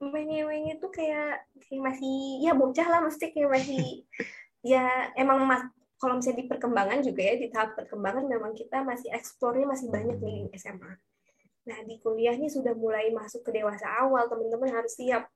menye 0.00 0.46
menye 0.46 0.78
tuh 0.80 0.90
kayak, 0.90 1.44
kayak 1.66 1.82
masih 1.82 2.42
ya 2.42 2.52
bocah 2.56 2.86
lah 2.88 3.00
mesti 3.04 3.30
kayak 3.30 3.50
masih 3.52 4.06
ya 4.64 5.12
emang 5.16 5.44
mas 5.44 5.64
kalau 6.00 6.16
misalnya 6.16 6.40
di 6.40 6.46
perkembangan 6.48 7.00
juga 7.04 7.20
ya 7.20 7.34
di 7.36 7.48
tahap 7.52 7.76
perkembangan 7.76 8.24
memang 8.24 8.56
kita 8.56 8.80
masih 8.80 9.12
eksplornya 9.12 9.68
masih 9.68 9.92
banyak 9.92 10.16
nih 10.20 10.48
SMA 10.56 10.96
Nah, 11.70 11.86
di 11.86 12.02
kuliah 12.02 12.34
ini 12.34 12.50
sudah 12.50 12.74
mulai 12.74 13.14
masuk 13.14 13.46
ke 13.46 13.54
dewasa 13.54 13.86
awal, 14.02 14.26
teman-teman 14.26 14.74
harus 14.74 14.98
siap 14.98 15.30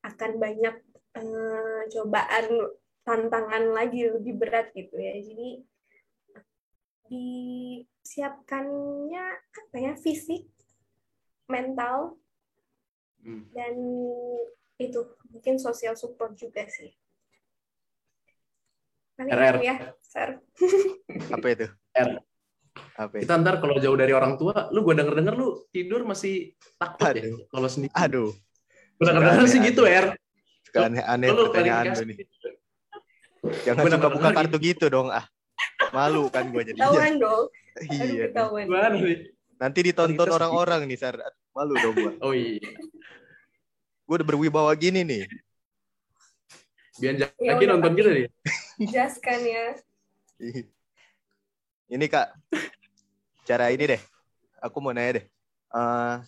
akan 0.00 0.40
banyak 0.40 0.72
eh, 1.20 1.82
cobaan 1.92 2.72
tantangan 3.04 3.76
lagi 3.76 4.08
lebih 4.08 4.40
berat 4.40 4.72
gitu 4.72 4.96
ya. 4.96 5.20
Jadi 5.20 5.60
disiapkannya 7.06 9.24
apa 9.36 9.76
ya 9.76 9.92
fisik, 10.00 10.48
mental, 11.46 12.16
hmm. 13.20 13.52
dan 13.52 13.76
itu 14.80 15.00
mungkin 15.28 15.60
sosial 15.60 15.92
support 15.92 16.32
juga 16.40 16.64
sih. 16.72 16.88
RR. 19.16 19.64
ya, 19.64 19.96
Sir. 20.04 20.40
Apa 21.32 21.46
itu? 21.52 21.66
R. 21.96 22.20
Apa 22.96 23.20
Kita 23.20 23.36
ntar 23.36 23.60
kalau 23.60 23.76
jauh 23.76 23.92
dari 23.92 24.16
orang 24.16 24.40
tua, 24.40 24.72
lu 24.72 24.80
gue 24.80 24.96
denger 24.96 25.14
denger 25.20 25.34
lu 25.36 25.68
tidur 25.68 26.08
masih 26.08 26.56
takut 26.80 27.12
ya 27.12 27.20
Aduh. 27.20 27.36
ya 27.36 27.46
kalau 27.52 27.68
sendiri. 27.68 27.92
Aduh. 27.92 28.30
Gue 28.96 29.04
denger 29.04 29.22
denger 29.22 29.44
sih 29.52 29.60
gitu 29.60 29.82
Er. 29.84 30.06
Suka 30.64 30.88
aneh-aneh 30.88 31.28
pertanyaan 31.28 31.84
lu 31.92 32.04
nih. 32.08 32.16
Jangan 33.68 33.82
suka 33.92 34.08
buka 34.10 34.28
kartu 34.32 34.56
gitu. 34.58 34.66
gitu 34.72 34.84
dong 34.88 35.12
ah. 35.12 35.28
Malu 35.92 36.32
kan 36.32 36.48
gue 36.48 36.62
jadi. 36.72 36.78
Tahuan 36.80 37.20
dong. 37.20 37.44
iya. 37.92 38.32
Nanti 39.60 39.78
ditonton 39.84 40.28
orang-orang 40.32 40.88
nih 40.88 40.96
Sar. 40.96 41.20
Malu 41.52 41.76
dong 41.76 41.94
gue. 41.94 42.12
Oh 42.24 42.32
iya. 42.32 42.64
Gue 44.08 44.14
udah 44.22 44.26
berwibawa 44.26 44.72
gini 44.72 45.04
nih. 45.04 45.28
Biar 46.96 47.14
jadi 47.20 47.44
ya, 47.44 47.68
nonton 47.76 47.92
kita 47.92 48.08
nih. 48.08 48.26
Jelaskan 48.88 49.40
ya. 49.44 49.64
Ini 51.86 52.06
kak, 52.10 52.28
cara 53.46 53.70
ini 53.70 53.94
deh. 53.94 54.02
Aku 54.58 54.82
mau 54.82 54.90
nanya 54.90 55.22
deh. 55.22 55.24
Uh, 55.70 56.18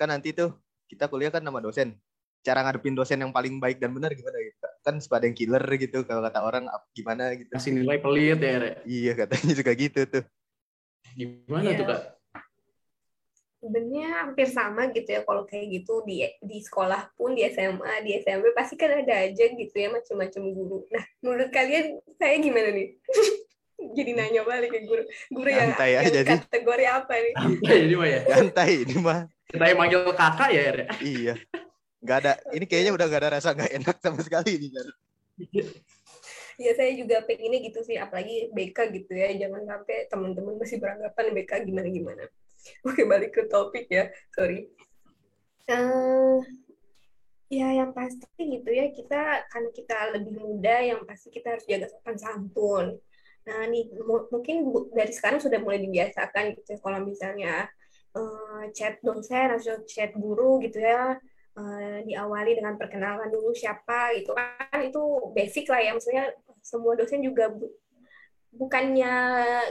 kan 0.00 0.08
nanti 0.08 0.32
tuh 0.32 0.56
kita 0.88 1.06
kuliah 1.12 1.28
kan 1.28 1.44
sama 1.44 1.60
dosen. 1.60 1.92
Cara 2.42 2.64
ngadepin 2.64 2.96
dosen 2.96 3.22
yang 3.22 3.30
paling 3.30 3.60
baik 3.60 3.78
dan 3.78 3.92
benar 3.92 4.16
gimana 4.16 4.40
gitu? 4.40 4.56
Kan 4.82 4.98
sepada 4.98 5.28
yang 5.28 5.36
killer 5.36 5.62
gitu 5.78 6.02
kalau 6.08 6.24
kata 6.24 6.40
orang 6.40 6.64
gimana 6.96 7.36
gitu. 7.36 7.52
Kasih 7.52 7.76
nilai 7.76 8.00
pelit 8.00 8.40
ya, 8.40 8.56
Re. 8.58 8.70
Iya 8.88 9.12
katanya 9.14 9.52
juga 9.52 9.72
gitu 9.76 10.00
tuh. 10.08 10.24
Gimana 11.14 11.68
yeah. 11.70 11.78
tuh 11.78 11.86
kak? 11.86 12.02
sebenarnya 13.62 14.26
hampir 14.26 14.50
sama 14.50 14.90
gitu 14.90 15.06
ya 15.06 15.22
kalau 15.22 15.46
kayak 15.46 15.70
gitu 15.70 16.02
di 16.02 16.26
di 16.42 16.58
sekolah 16.58 17.14
pun 17.14 17.38
di 17.38 17.46
SMA 17.46 18.02
di 18.02 18.18
SMP 18.18 18.50
pasti 18.58 18.74
kan 18.74 18.90
ada 18.90 19.22
aja 19.22 19.44
gitu 19.54 19.70
ya 19.70 19.86
macam-macam 19.94 20.42
guru. 20.50 20.82
Nah 20.90 21.06
menurut 21.22 21.54
kalian 21.54 22.02
saya 22.18 22.42
gimana 22.42 22.74
nih? 22.74 22.98
jadi 23.90 24.10
nanya 24.14 24.42
balik 24.46 24.70
ke 24.70 24.86
guru. 24.86 25.02
Guru 25.34 25.48
yang, 25.50 25.74
Santai 25.74 25.90
yang 25.98 26.04
aja 26.06 26.20
kategori 26.22 26.84
apa 26.86 27.12
nih 27.18 27.32
Santai 27.34 27.76
ini 27.82 27.94
mah 27.98 28.08
ya. 28.08 28.20
Santai 28.30 28.70
ini 28.86 28.94
mah. 28.98 29.20
Kita 29.50 29.64
yang 29.68 29.78
manggil 29.78 30.00
kakak 30.14 30.48
ya 30.54 30.60
ya 30.62 30.86
iya. 31.02 31.34
Nggak 32.02 32.16
ada. 32.24 32.32
Ini 32.54 32.64
kayaknya 32.66 32.92
udah 32.94 33.06
gak 33.10 33.20
ada 33.22 33.30
rasa 33.38 33.48
nggak 33.54 33.72
enak 33.82 33.96
sama 33.98 34.20
sekali 34.22 34.50
ini 34.58 34.68
ya 36.60 36.76
saya 36.76 36.92
juga 36.94 37.24
pengennya 37.24 37.58
gitu 37.64 37.80
sih 37.82 37.96
apalagi 37.98 38.52
BK 38.54 38.78
gitu 39.02 39.12
ya. 39.12 39.34
Jangan 39.34 39.62
sampai 39.66 39.96
teman-teman 40.06 40.54
masih 40.60 40.78
beranggapan 40.78 41.34
BK 41.34 41.52
gimana 41.66 41.88
gimana 41.90 42.22
oke 42.86 43.02
balik 43.04 43.34
ke 43.34 43.42
topik 43.50 43.90
ya. 43.90 44.08
Sorry. 44.34 44.70
Uh, 45.70 46.42
ya 47.52 47.68
yang 47.84 47.92
pasti 47.92 48.26
gitu 48.40 48.70
ya 48.72 48.88
kita 48.88 49.44
karena 49.52 49.70
kita 49.76 49.96
lebih 50.16 50.40
muda 50.40 50.76
yang 50.80 51.04
pasti 51.04 51.28
kita 51.28 51.52
harus 51.52 51.68
jaga 51.68 51.86
sopan 51.92 52.16
santun 52.16 52.86
Nah, 53.42 53.66
nih 53.66 53.90
mungkin 54.06 54.70
dari 54.94 55.10
sekarang 55.10 55.42
sudah 55.42 55.58
mulai 55.58 55.82
dibiasakan 55.82 56.54
gitu 56.54 56.74
ya, 56.74 56.78
kalau 56.78 57.02
misalnya 57.02 57.66
uh, 58.16 58.64
chat 58.70 59.00
dosen 59.02 59.58
atau 59.58 59.82
chat 59.88 60.12
guru 60.14 60.60
gitu 60.62 60.78
ya 60.78 61.16
uh, 61.56 61.98
diawali 62.04 62.56
dengan 62.56 62.76
perkenalan 62.76 63.28
dulu 63.28 63.52
siapa 63.52 64.12
gitu 64.16 64.36
kan 64.36 64.78
itu 64.80 65.02
basic 65.32 65.68
lah 65.68 65.80
ya 65.80 65.90
maksudnya 65.96 66.24
semua 66.62 66.94
dosen 66.94 67.20
juga 67.24 67.50
bu 67.50 67.68
bukannya 68.52 69.12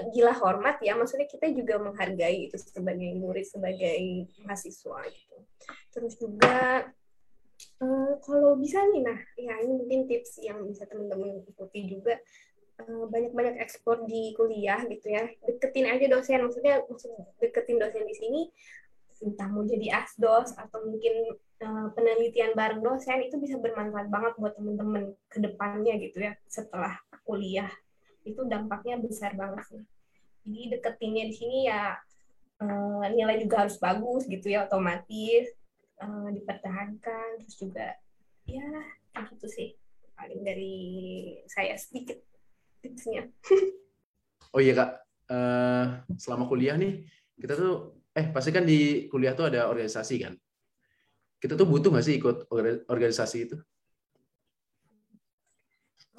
gila 0.09 0.33
hormat 0.41 0.81
ya 0.81 0.97
maksudnya 0.97 1.29
kita 1.29 1.53
juga 1.53 1.77
menghargai 1.77 2.49
itu 2.49 2.57
sebagai 2.57 3.13
murid 3.13 3.45
sebagai 3.45 4.25
mahasiswa 4.41 5.05
gitu. 5.05 5.37
Terus 5.93 6.17
juga 6.17 6.89
uh, 7.77 8.13
kalau 8.25 8.57
bisa 8.57 8.81
nih 8.89 9.05
nah 9.05 9.19
ya 9.37 9.61
ini 9.61 9.85
mungkin 9.85 10.09
tips 10.09 10.41
yang 10.41 10.65
bisa 10.65 10.89
teman-teman 10.89 11.45
ikuti 11.45 11.93
juga 11.93 12.17
banyak-banyak 12.81 13.61
ekspor 13.61 14.03
di 14.07 14.33
kuliah 14.33 14.81
gitu 14.89 15.07
ya. 15.11 15.29
Deketin 15.45 15.87
aja 15.89 16.05
dosen 16.09 16.41
maksudnya 16.41 16.81
maksud 16.87 17.11
deketin 17.39 17.77
dosen 17.77 18.03
di 18.05 18.15
sini 18.17 18.41
entah 19.21 19.45
mau 19.53 19.61
jadi 19.61 20.01
asdos 20.01 20.57
atau 20.57 20.81
mungkin 20.81 21.37
uh, 21.61 21.87
penelitian 21.93 22.57
bareng 22.57 22.81
dosen 22.81 23.21
itu 23.21 23.37
bisa 23.37 23.61
bermanfaat 23.61 24.09
banget 24.09 24.33
buat 24.41 24.57
temen-temen 24.57 25.13
ke 25.29 25.37
depannya 25.37 25.93
gitu 26.01 26.25
ya 26.25 26.33
setelah 26.49 26.97
kuliah. 27.21 27.69
Itu 28.25 28.49
dampaknya 28.49 28.97
besar 28.97 29.37
banget 29.37 29.61
sih. 29.69 29.83
Jadi 30.41 30.61
deketinnya 30.73 31.23
di 31.29 31.35
sini 31.37 31.57
ya 31.69 32.01
uh, 32.65 33.05
nilai 33.13 33.37
juga 33.45 33.65
harus 33.65 33.77
bagus 33.77 34.25
gitu 34.25 34.49
ya 34.49 34.65
otomatis 34.65 35.53
uh, 36.01 36.33
dipertahankan. 36.33 37.45
Terus 37.45 37.55
juga 37.61 37.93
ya 38.49 38.65
gitu 39.29 39.45
sih 39.45 39.77
paling 40.17 40.41
dari 40.41 40.77
saya 41.45 41.77
sedikit 41.77 42.30
tipsnya. 42.81 43.29
oh 44.53 44.59
iya 44.59 44.73
kak, 44.75 44.91
uh, 45.29 45.85
selama 46.17 46.49
kuliah 46.49 46.75
nih 46.75 47.05
kita 47.37 47.53
tuh 47.57 48.01
eh 48.11 48.27
pasti 48.29 48.51
kan 48.51 48.67
di 48.67 49.07
kuliah 49.07 49.31
tuh 49.37 49.47
ada 49.47 49.71
organisasi 49.71 50.15
kan. 50.19 50.33
Kita 51.41 51.57
tuh 51.57 51.65
butuh 51.65 51.89
nggak 51.89 52.05
sih 52.05 52.15
ikut 52.21 52.45
organisasi 52.85 53.37
itu? 53.49 53.57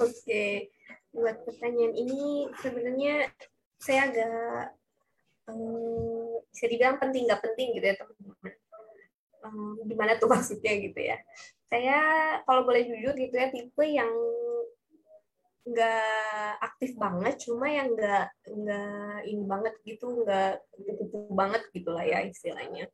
Oke, 0.03 0.73
buat 1.15 1.47
pertanyaan 1.47 1.95
ini 1.95 2.51
sebenarnya 2.59 3.31
saya 3.79 4.11
agak 4.11 4.75
um, 5.47 6.43
bisa 6.51 6.67
dibilang 6.67 6.99
penting 6.99 7.31
nggak 7.31 7.43
penting 7.45 7.79
gitu 7.79 7.87
ya 7.87 7.95
teman-teman. 7.95 8.55
Um, 9.43 9.79
gimana 9.87 10.19
tuh 10.19 10.27
maksudnya 10.33 10.73
gitu 10.81 10.99
ya? 10.99 11.23
Saya 11.71 11.99
kalau 12.43 12.67
boleh 12.67 12.83
jujur 12.89 13.15
gitu 13.15 13.35
ya 13.37 13.49
tipe 13.53 13.85
yang 13.87 14.11
nggak 15.63 16.59
aktif 16.59 16.99
banget 16.99 17.35
cuma 17.47 17.71
yang 17.71 17.95
nggak 17.95 18.35
nggak 18.51 19.17
ini 19.31 19.43
banget 19.47 19.75
gitu 19.87 20.27
nggak 20.27 20.59
kupu-kupu 20.75 21.31
banget 21.31 21.63
gitulah 21.71 22.03
ya 22.03 22.27
istilahnya 22.27 22.91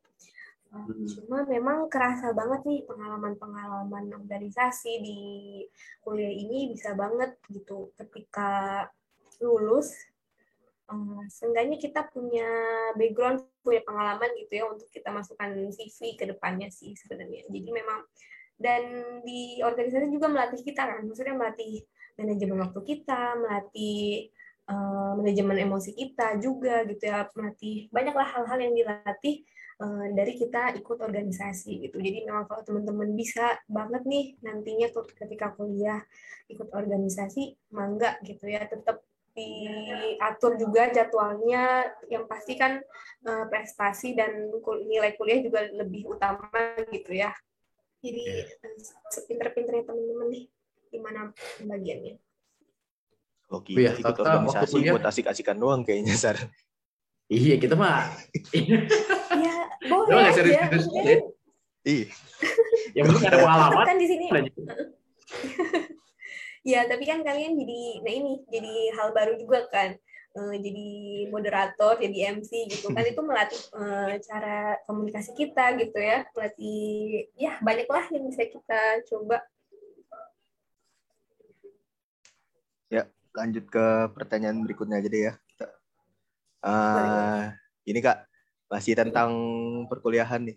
Hmm. 0.69 1.09
Cuma 1.09 1.49
memang 1.49 1.89
kerasa 1.89 2.37
banget 2.37 2.61
nih 2.69 2.85
pengalaman-pengalaman 2.85 4.13
organisasi 4.13 5.01
di 5.01 5.21
kuliah 6.05 6.29
ini 6.29 6.69
bisa 6.69 6.93
banget 6.93 7.41
gitu 7.49 7.89
ketika 7.97 8.85
lulus 9.41 9.97
um, 10.93 11.25
seenggaknya 11.33 11.81
kita 11.81 12.05
punya 12.13 12.49
background, 13.01 13.49
punya 13.65 13.81
pengalaman 13.81 14.29
gitu 14.45 14.53
ya 14.61 14.65
untuk 14.69 14.89
kita 14.93 15.09
masukkan 15.09 15.57
CV 15.73 16.21
ke 16.21 16.25
depannya 16.29 16.69
sih 16.69 16.93
sebenarnya. 17.01 17.49
Jadi 17.49 17.69
memang 17.73 18.05
dan 18.61 18.83
di 19.25 19.63
organisasi 19.65 20.11
juga 20.13 20.29
melatih 20.29 20.61
kita 20.67 20.83
kan, 20.85 21.01
maksudnya 21.07 21.33
melatih 21.33 21.81
manajemen 22.19 22.59
waktu 22.67 22.81
kita, 22.83 23.39
melatih 23.39 24.29
uh, 24.67 25.17
manajemen 25.17 25.57
emosi 25.63 25.95
kita 25.95 26.37
juga 26.43 26.83
gitu 26.85 27.07
ya, 27.07 27.31
melatih 27.33 27.87
banyaklah 27.95 28.27
hal-hal 28.27 28.59
yang 28.59 28.75
dilatih 28.75 29.47
uh, 29.81 30.07
dari 30.13 30.35
kita 30.35 30.75
ikut 30.77 30.99
organisasi 30.99 31.89
gitu. 31.89 31.97
Jadi 32.03 32.27
memang 32.27 32.51
kalau 32.51 32.67
teman-teman 32.67 33.15
bisa 33.15 33.57
banget 33.71 34.03
nih 34.05 34.37
nantinya 34.43 34.91
ketika 34.93 35.55
kuliah 35.55 36.03
ikut 36.51 36.69
organisasi, 36.75 37.55
mangga 37.71 38.19
gitu 38.27 38.51
ya, 38.51 38.67
tetap 38.67 39.07
diatur 39.39 40.59
juga 40.59 40.91
jadwalnya 40.91 41.87
yang 42.11 42.27
pasti 42.27 42.59
kan 42.59 42.83
uh, 43.23 43.45
prestasi 43.47 44.19
dan 44.19 44.51
nilai 44.91 45.15
kuliah 45.15 45.39
juga 45.39 45.63
lebih 45.71 46.11
utama 46.11 46.75
gitu 46.91 47.15
ya 47.15 47.31
jadi 48.03 48.47
yeah. 48.47 48.75
sepinter-pinternya 49.11 49.87
teman-teman 49.87 50.29
nih 50.31 50.45
gimana 50.91 51.33
pembagiannya 51.61 52.17
Oke, 53.49 53.73
oh, 53.73 53.81
iya, 53.81 53.97
ikut 53.97 54.13
organisasi 54.13 54.93
buat 54.93 55.09
asik-asikan 55.09 55.57
doang 55.57 55.81
kayaknya, 55.81 56.21
Sar. 56.21 56.37
Iya, 57.33 57.57
kita 57.57 57.81
mah. 57.81 58.13
ya, 59.41 59.55
boleh 59.89 60.21
aja. 60.21 60.37
Serius, 60.37 60.85
serius, 60.85 61.25
Iya. 61.81 62.07
Yang 62.93 63.05
penting 63.09 63.25
ada 63.25 63.39
pengalaman. 63.41 63.85
Kan 63.89 63.97
di 63.97 64.05
sini. 64.05 64.27
ya 66.69 66.85
tapi 66.85 67.05
kan 67.09 67.25
kalian 67.25 67.57
jadi 67.57 67.81
nah 68.05 68.13
ini 68.13 68.33
jadi 68.51 68.75
hal 68.99 69.17
baru 69.17 69.41
juga 69.41 69.65
kan 69.73 69.97
uh, 70.37 70.55
jadi 70.59 70.89
moderator 71.33 71.97
jadi 71.97 72.37
MC 72.37 72.69
gitu 72.69 72.93
kan 72.93 73.05
itu 73.09 73.21
melatih 73.25 73.63
uh, 73.73 74.13
cara 74.21 74.77
komunikasi 74.85 75.33
kita 75.33 75.79
gitu 75.81 75.97
ya 75.97 76.29
melatih 76.37 77.25
ya 77.41 77.57
banyaklah 77.65 78.05
yang 78.13 78.25
bisa 78.29 78.45
kita 78.49 78.81
coba 79.09 79.41
ya 82.93 83.09
lanjut 83.35 83.65
ke 83.69 83.85
pertanyaan 84.15 84.61
berikutnya 84.65 85.01
aja 85.01 85.09
deh 85.09 85.23
ya 85.29 85.33
uh, 86.65 87.43
ini 87.85 87.99
kak 88.01 88.25
masih 88.69 88.95
tentang 88.97 89.33
perkuliahan 89.89 90.45
nih 90.45 90.57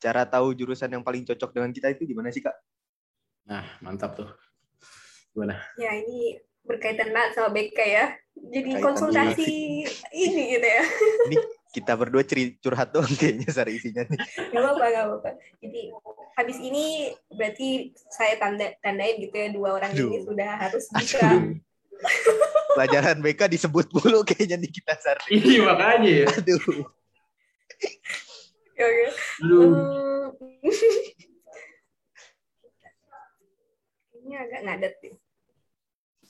cara 0.00 0.24
tahu 0.24 0.56
jurusan 0.56 0.92
yang 0.92 1.04
paling 1.04 1.24
cocok 1.28 1.50
dengan 1.52 1.70
kita 1.72 1.92
itu 1.92 2.08
gimana 2.08 2.32
sih 2.32 2.44
kak 2.44 2.56
nah 3.48 3.64
mantap 3.80 4.16
tuh 4.16 4.30
Gimana? 5.34 5.54
Ya 5.78 5.94
ini 5.94 6.38
berkaitan 6.66 7.14
banget 7.14 7.38
sama 7.38 7.48
BK 7.54 7.78
ya. 7.78 8.06
Jadi 8.34 8.70
Kaitan 8.76 8.84
konsultasi 8.84 9.52
ini 10.14 10.42
gitu 10.58 10.66
ya. 10.66 10.82
Ini 11.30 11.36
kita 11.70 11.94
berdua 11.94 12.26
ceri 12.26 12.58
curhat 12.58 12.90
doang 12.90 13.10
kayaknya 13.14 13.48
sari 13.54 13.78
isinya 13.78 14.02
nih. 14.06 14.18
Gak 14.50 14.58
apa-apa, 14.58 14.84
gak 14.90 15.04
apa-apa. 15.06 15.30
Jadi 15.62 15.82
habis 16.34 16.58
ini 16.58 17.14
berarti 17.30 17.68
saya 18.10 18.34
tanda 18.42 18.74
tandain 18.82 19.22
gitu 19.22 19.34
ya 19.34 19.48
dua 19.54 19.78
orang 19.78 19.94
Aduh. 19.94 20.10
ini 20.10 20.18
sudah 20.26 20.50
harus 20.58 20.84
bisa. 20.98 21.22
Pelajaran 22.74 23.20
BK 23.20 23.40
disebut 23.50 23.86
dulu 23.92 24.24
kayaknya 24.26 24.56
nih 24.58 24.70
kita 24.72 24.94
sari. 24.98 25.36
Iya 25.36 25.60
makanya 25.66 26.10
ya. 26.10 26.26
Aduh. 26.38 26.58
Oke. 28.80 28.80
Okay. 28.80 29.08
Aduh. 29.44 30.32
ini 34.24 34.34
agak 34.42 34.60
ngadet 34.64 34.94
nih. 35.04 35.14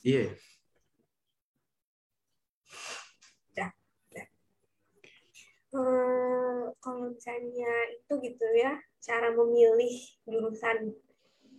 Iya. 0.01 0.25
Udah, 3.53 3.69
udah. 4.11 4.25
Hmm, 5.71 6.75
kalau 6.83 7.15
misalnya 7.15 7.73
itu 7.95 8.13
gitu 8.19 8.47
ya, 8.59 8.75
cara 8.99 9.31
memilih 9.31 9.95
jurusan 10.27 10.91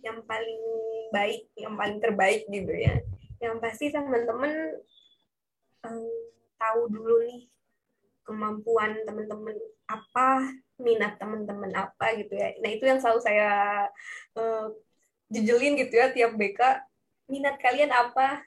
yang 0.05 0.21
paling 0.29 0.63
baik, 1.09 1.49
yang 1.57 1.73
paling 1.73 1.97
terbaik 1.97 2.45
gitu 2.49 2.73
ya. 2.73 3.01
Yang 3.41 3.55
pasti 3.57 3.89
teman-teman 3.89 4.77
tahu 6.61 6.81
dulu 6.87 7.25
nih 7.27 7.49
kemampuan 8.23 9.01
teman-teman 9.03 9.57
apa, 9.89 10.47
minat 10.79 11.17
teman-teman 11.17 11.73
apa 11.73 12.13
gitu 12.21 12.37
ya. 12.37 12.55
Nah 12.61 12.69
itu 12.71 12.85
yang 12.85 13.01
selalu 13.01 13.19
saya 13.25 13.49
uh, 14.37 14.71
jejelin 15.33 15.73
gitu 15.79 15.97
ya 15.97 16.13
tiap 16.13 16.37
BK 16.37 16.61
minat 17.31 17.57
kalian 17.57 17.89
apa 17.89 18.45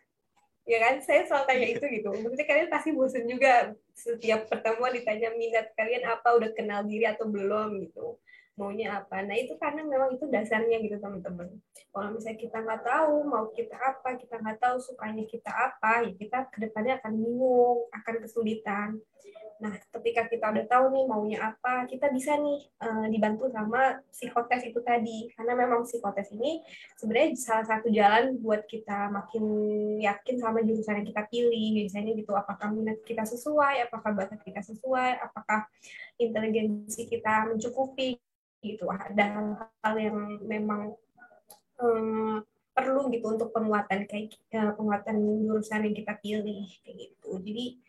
ya 0.66 0.78
kan? 0.82 0.94
Saya 1.00 1.24
selalu 1.24 1.44
tanya 1.46 1.66
itu 1.70 1.84
gitu. 1.86 2.10
Maksudnya 2.10 2.46
kalian 2.46 2.68
pasti 2.68 2.90
bosan 2.92 3.24
juga 3.30 3.72
setiap 3.94 4.50
pertemuan 4.50 4.92
ditanya 4.92 5.32
minat 5.32 5.72
kalian 5.78 6.04
apa 6.04 6.36
udah 6.36 6.50
kenal 6.52 6.82
diri 6.84 7.06
atau 7.06 7.30
belum 7.30 7.80
gitu. 7.86 8.18
Maunya 8.56 9.04
apa? 9.04 9.20
Nah 9.20 9.36
itu 9.36 9.52
karena 9.60 9.84
memang 9.84 10.16
itu 10.16 10.26
dasarnya 10.26 10.80
gitu 10.80 10.96
teman-teman. 10.96 11.60
Kalau 11.92 12.08
misalnya 12.12 12.40
kita 12.40 12.58
nggak 12.64 12.82
tahu 12.88 13.14
mau 13.28 13.46
kita 13.52 13.76
apa 13.76 14.16
kita 14.16 14.40
nggak 14.40 14.58
tahu 14.60 14.76
sukanya 14.80 15.24
kita 15.28 15.52
apa 15.52 16.08
ya 16.08 16.12
kita 16.16 16.38
ke 16.48 16.58
depannya 16.64 16.96
akan 17.00 17.12
bingung 17.20 17.78
akan 17.92 18.14
kesulitan 18.24 18.88
Nah, 19.56 19.72
ketika 19.88 20.28
kita 20.28 20.52
udah 20.52 20.64
tahu 20.68 20.84
nih 20.92 21.04
maunya 21.08 21.38
apa, 21.40 21.88
kita 21.88 22.12
bisa 22.12 22.36
nih 22.36 22.68
uh, 22.84 23.06
dibantu 23.08 23.48
sama 23.48 24.04
psikotes 24.12 24.68
itu 24.68 24.80
tadi. 24.84 25.32
Karena 25.32 25.56
memang 25.56 25.88
psikotes 25.88 26.28
ini 26.36 26.60
sebenarnya 27.00 27.28
salah 27.40 27.66
satu 27.66 27.88
jalan 27.88 28.36
buat 28.40 28.68
kita 28.68 29.08
makin 29.08 29.44
yakin 30.04 30.36
sama 30.36 30.60
jurusan 30.60 31.00
yang 31.00 31.08
kita 31.08 31.22
pilih. 31.32 31.66
Biasanya 31.80 32.12
gitu, 32.12 32.32
apakah 32.36 32.68
minat 32.72 33.00
kita 33.08 33.24
sesuai, 33.24 33.88
apakah 33.88 34.12
bakat 34.12 34.40
kita 34.44 34.60
sesuai, 34.60 35.24
apakah 35.24 35.64
inteligensi 36.20 37.08
kita 37.08 37.48
mencukupi 37.48 38.20
gitu. 38.60 38.84
Ada 38.92 39.56
hal 39.80 39.94
yang 39.96 40.40
memang 40.44 40.92
um, 41.80 42.44
perlu 42.76 43.08
gitu 43.08 43.32
untuk 43.32 43.56
penguatan 43.56 44.04
kayak 44.04 44.36
uh, 44.52 44.76
penguatan 44.76 45.16
jurusan 45.48 45.88
yang 45.88 45.96
kita 45.96 46.12
pilih 46.20 46.68
kayak 46.84 46.96
gitu. 47.08 47.30
Jadi 47.40 47.85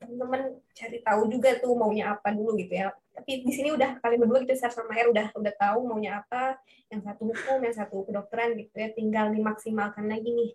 teman-teman 0.00 0.58
cari 0.74 0.98
tahu 1.04 1.22
juga 1.30 1.54
tuh 1.60 1.76
maunya 1.76 2.16
apa 2.16 2.34
dulu 2.34 2.56
gitu 2.58 2.72
ya. 2.72 2.90
Tapi 3.14 3.44
di 3.44 3.52
sini 3.52 3.70
udah 3.70 4.00
kalian 4.00 4.26
berdua 4.26 4.42
gitu 4.42 4.56
Sar 4.56 4.72
sama 4.72 4.96
Air 4.96 5.12
udah 5.12 5.30
udah 5.36 5.54
tahu 5.54 5.86
maunya 5.86 6.24
apa, 6.24 6.58
yang 6.88 7.04
satu 7.04 7.30
hukum, 7.30 7.58
yang 7.62 7.74
satu 7.76 8.02
kedokteran 8.08 8.56
gitu 8.58 8.74
ya. 8.74 8.90
Tinggal 8.90 9.30
dimaksimalkan 9.36 10.08
lagi 10.08 10.28
nih 10.32 10.50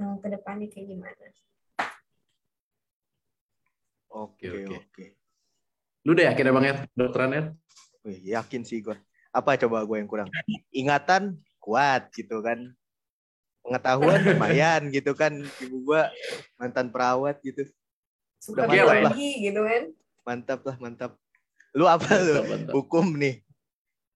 eh, 0.00 0.14
ke 0.18 0.28
depannya 0.32 0.66
kayak 0.72 0.86
gimana. 0.90 1.26
Oke, 4.10 4.46
oke. 4.50 4.74
oke. 4.74 5.04
Lu 6.02 6.16
udah 6.16 6.32
yakin 6.32 6.48
ya 6.48 6.52
Bang 6.56 6.66
Er, 6.66 6.78
kedokteran 6.96 7.30
Er? 7.36 7.46
Wih, 8.02 8.18
yakin 8.32 8.64
sih 8.66 8.82
gue. 8.82 8.96
Apa 9.30 9.54
coba 9.60 9.86
gue 9.86 9.96
yang 10.02 10.10
kurang? 10.10 10.28
Ingatan 10.74 11.38
kuat 11.62 12.10
gitu 12.16 12.42
kan. 12.42 12.74
Pengetahuan 13.60 14.24
lumayan 14.24 14.88
gitu 14.90 15.12
kan. 15.14 15.36
Ibu 15.62 15.76
gue 15.84 16.02
mantan 16.58 16.90
perawat 16.90 17.38
gitu 17.44 17.68
suka 18.40 18.64
lagi 18.64 19.28
gitu 19.44 19.60
kan 19.60 19.82
mantap 20.24 20.64
lah 20.64 20.76
mantap 20.80 21.12
lu 21.76 21.84
apa 21.84 22.08
lu 22.16 22.34
mantap. 22.48 22.72
hukum 22.72 23.06
nih 23.14 23.44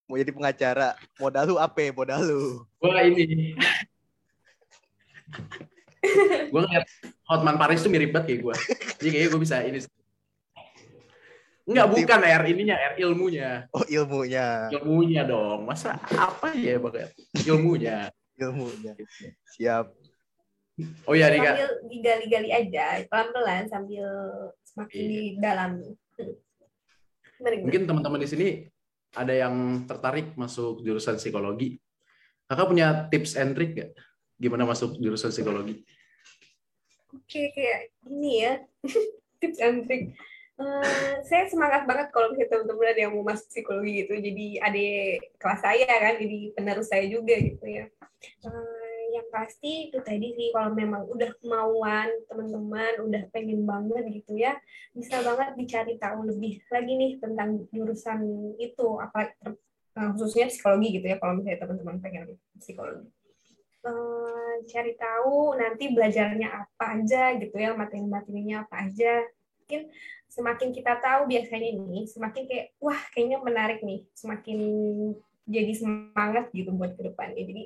mau 0.08 0.16
jadi 0.16 0.32
pengacara 0.32 0.96
modal 1.20 1.44
lu 1.44 1.56
apa 1.60 1.92
modal 1.92 2.20
lu 2.24 2.44
gua 2.80 3.04
ini 3.04 3.52
gue 6.52 6.60
ngeliat 6.60 6.84
Hotman 7.28 7.56
Paris 7.56 7.80
tuh 7.80 7.92
mirip 7.92 8.12
banget 8.12 8.36
kayak 8.36 8.40
gue 8.40 8.54
jadi 9.00 9.08
kayaknya 9.12 9.28
gue 9.28 9.40
bisa 9.40 9.56
ini 9.64 9.78
Enggak, 11.64 11.96
bukan 11.96 12.20
R 12.20 12.44
ininya, 12.44 12.76
R 12.76 12.94
ilmunya. 13.00 13.64
Oh, 13.72 13.80
ilmunya. 13.88 14.68
Ilmunya 14.68 15.24
dong. 15.24 15.64
Masa 15.64 15.96
apa 16.12 16.52
ya, 16.52 16.76
Bang? 16.76 17.08
Ilmunya. 17.40 18.12
ilmunya. 18.36 18.92
Siap. 19.56 20.03
Oh 21.06 21.14
iya, 21.14 21.30
Rika. 21.30 21.54
Sambil 21.54 21.70
digali-gali 21.86 22.50
aja, 22.50 22.98
pelan-pelan 23.06 23.70
sambil 23.70 24.06
semakin 24.66 25.02
iya. 25.06 25.20
didalami. 25.38 25.90
Mungkin 27.64 27.86
teman-teman 27.86 28.20
di 28.22 28.28
sini 28.30 28.48
ada 29.14 29.30
yang 29.30 29.86
tertarik 29.86 30.34
masuk 30.34 30.82
jurusan 30.82 31.18
psikologi. 31.18 31.78
Kakak 32.50 32.66
punya 32.66 33.06
tips 33.08 33.38
and 33.38 33.54
trick 33.54 33.78
nggak? 33.78 33.94
Gimana 34.36 34.66
masuk 34.66 34.98
jurusan 34.98 35.30
psikologi? 35.30 35.86
Oke, 37.14 37.54
kayak 37.54 37.94
gini 38.02 38.42
ya. 38.42 38.54
tips 39.40 39.58
and 39.62 39.86
trick. 39.86 40.10
Uh, 40.54 41.18
saya 41.26 41.50
semangat 41.50 41.82
banget 41.82 42.14
kalau 42.14 42.30
misalnya 42.30 42.50
teman-teman 42.50 42.86
ada 42.90 43.00
yang 43.02 43.12
mau 43.14 43.26
masuk 43.26 43.46
psikologi 43.50 44.06
gitu. 44.06 44.14
Jadi 44.18 44.46
ada 44.58 44.84
kelas 45.38 45.60
saya 45.62 45.90
kan, 46.02 46.14
jadi 46.18 46.38
penerus 46.54 46.90
saya 46.90 47.06
juga 47.06 47.34
gitu 47.38 47.66
ya. 47.66 47.86
Uh, 48.42 48.83
yang 49.14 49.30
pasti 49.30 49.88
itu 49.88 50.02
tadi 50.02 50.34
sih 50.34 50.50
kalau 50.50 50.74
memang 50.74 51.06
udah 51.06 51.30
kemauan 51.38 52.10
teman-teman 52.26 52.92
udah 53.06 53.22
pengen 53.30 53.62
banget 53.62 54.02
gitu 54.10 54.34
ya 54.34 54.58
bisa 54.90 55.22
banget 55.22 55.54
dicari 55.54 55.94
tahu 56.02 56.26
lebih 56.26 56.58
lagi 56.66 56.92
nih 56.98 57.12
tentang 57.22 57.62
jurusan 57.70 58.20
itu 58.58 58.98
apa 58.98 59.30
eh, 59.38 60.10
khususnya 60.18 60.50
psikologi 60.50 60.98
gitu 60.98 61.06
ya 61.06 61.16
kalau 61.22 61.38
misalnya 61.38 61.62
teman-teman 61.62 61.96
pengen 62.02 62.34
psikologi. 62.58 63.06
Uh, 63.84 64.64
cari 64.64 64.96
tahu 64.96 65.60
nanti 65.60 65.92
belajarnya 65.92 66.48
apa 66.48 66.84
aja 66.96 67.36
gitu 67.36 67.52
ya 67.52 67.76
materi-materinya 67.76 68.64
apa 68.64 68.88
aja. 68.88 69.28
Mungkin 69.60 69.92
semakin 70.32 70.72
kita 70.72 70.98
tahu 71.04 71.28
biasanya 71.28 71.84
nih 71.84 72.08
semakin 72.08 72.42
kayak 72.48 72.66
wah 72.80 72.96
kayaknya 73.12 73.38
menarik 73.44 73.84
nih 73.84 74.08
semakin 74.16 74.58
jadi 75.44 75.72
semangat 75.76 76.48
gitu 76.56 76.72
buat 76.72 76.96
ke 76.96 77.12
depannya. 77.12 77.44
Jadi 77.44 77.64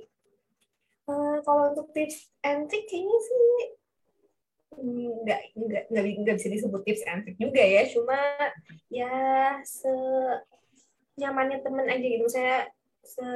kalau 1.42 1.74
untuk 1.74 1.88
tips 1.94 2.30
and 2.46 2.66
trick 2.66 2.86
kayaknya 2.88 3.18
sih 3.24 3.42
nggak 4.78 5.40
nggak 5.58 5.82
nggak 5.90 6.04
nggak 6.22 6.36
bisa 6.38 6.48
disebut 6.54 6.82
tips 6.86 7.02
and 7.10 7.20
trick 7.26 7.38
juga 7.38 7.62
ya. 7.62 7.82
Cuma 7.90 8.18
ya 8.88 9.12
se 9.66 9.90
nyamannya 11.18 11.58
temen 11.62 11.86
aja 11.90 12.06
gitu. 12.06 12.26
Saya 12.30 12.70
se 13.02 13.26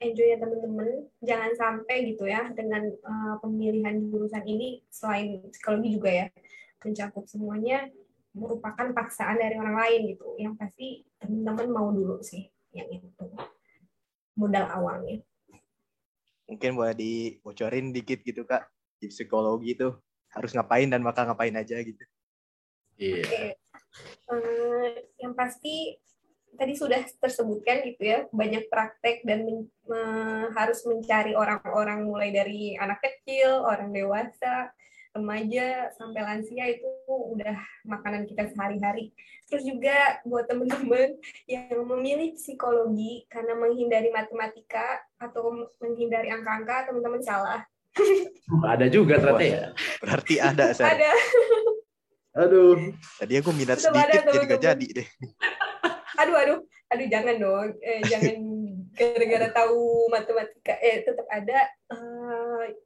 enjoy 0.00 0.32
ya 0.32 0.38
teman-teman 0.40 0.88
jangan 1.20 1.52
sampai 1.58 1.96
gitu 2.14 2.24
ya 2.24 2.48
dengan 2.56 2.88
uh, 3.04 3.36
pemilihan 3.44 4.00
jurusan 4.08 4.44
ini 4.48 4.80
selain 4.88 5.44
psikologi 5.52 5.92
juga 6.00 6.08
ya 6.08 6.26
mencakup 6.80 7.28
semuanya 7.28 7.84
merupakan 8.32 8.96
paksaan 8.96 9.36
dari 9.36 9.58
orang 9.58 9.76
lain 9.76 10.00
gitu. 10.16 10.38
Yang 10.40 10.54
pasti 10.56 10.88
teman-teman 11.20 11.68
mau 11.68 11.88
dulu 11.92 12.22
sih 12.24 12.48
yang 12.72 12.88
itu. 12.88 13.26
Modal 14.38 14.72
awalnya 14.72 15.20
mungkin 16.50 16.74
boleh 16.74 16.98
dibocorin 16.98 17.94
dikit 17.94 18.26
gitu 18.26 18.42
kak. 18.42 18.66
Di 18.98 19.06
psikologi 19.06 19.78
itu 19.78 19.94
harus 20.34 20.50
ngapain 20.50 20.90
dan 20.90 21.06
bakal 21.06 21.30
ngapain 21.30 21.54
aja 21.54 21.78
gitu. 21.78 22.02
Iya. 22.98 23.22
Oke. 23.22 23.44
Eh, 24.30 24.92
yang 25.22 25.32
pasti 25.38 25.96
tadi 26.54 26.76
sudah 26.76 27.00
tersebutkan 27.22 27.80
gitu 27.88 28.02
ya 28.04 28.28
banyak 28.28 28.68
praktek 28.68 29.24
dan 29.24 29.48
men- 29.48 29.70
me- 29.88 30.50
harus 30.52 30.84
mencari 30.84 31.32
orang-orang 31.32 32.04
mulai 32.04 32.28
dari 32.34 32.76
anak 32.76 33.00
kecil 33.00 33.64
orang 33.64 33.88
dewasa 33.94 34.68
remaja 35.10 35.90
sampai 35.98 36.22
lansia 36.22 36.64
itu 36.70 36.90
udah 37.08 37.58
makanan 37.86 38.30
kita 38.30 38.46
sehari-hari. 38.54 39.10
Terus 39.50 39.66
juga 39.66 40.22
buat 40.22 40.46
teman-teman 40.46 41.18
yang 41.50 41.82
memilih 41.82 42.38
psikologi 42.38 43.26
karena 43.26 43.58
menghindari 43.58 44.14
matematika 44.14 45.02
atau 45.18 45.66
menghindari 45.82 46.30
angka-angka 46.30 46.90
teman-teman 46.90 47.22
salah. 47.22 47.60
Ada 48.72 48.86
juga 48.86 49.18
ternyata 49.18 49.42
ya. 49.42 49.66
Berarti 49.98 50.34
ada 50.38 50.70
Sar. 50.70 50.94
ada. 50.94 51.10
Aduh. 52.38 52.94
Tadi 53.18 53.34
aku 53.42 53.50
minat 53.50 53.82
Tetap 53.82 53.98
ada, 53.98 54.14
sedikit 54.14 54.30
jadi 54.30 54.46
gak 54.46 54.62
jadi 54.62 54.86
deh. 55.02 55.08
Aduh 56.22 56.36
aduh. 56.38 56.58
Aduh 56.94 57.06
jangan 57.10 57.34
dong. 57.42 57.68
Eh, 57.82 58.00
jangan 58.06 58.36
gara-gara 58.98 59.48
tahu 59.50 60.06
matematika. 60.06 60.74
Eh 60.78 61.02
tetap 61.02 61.26
ada. 61.26 61.58
Eh, 61.66 62.19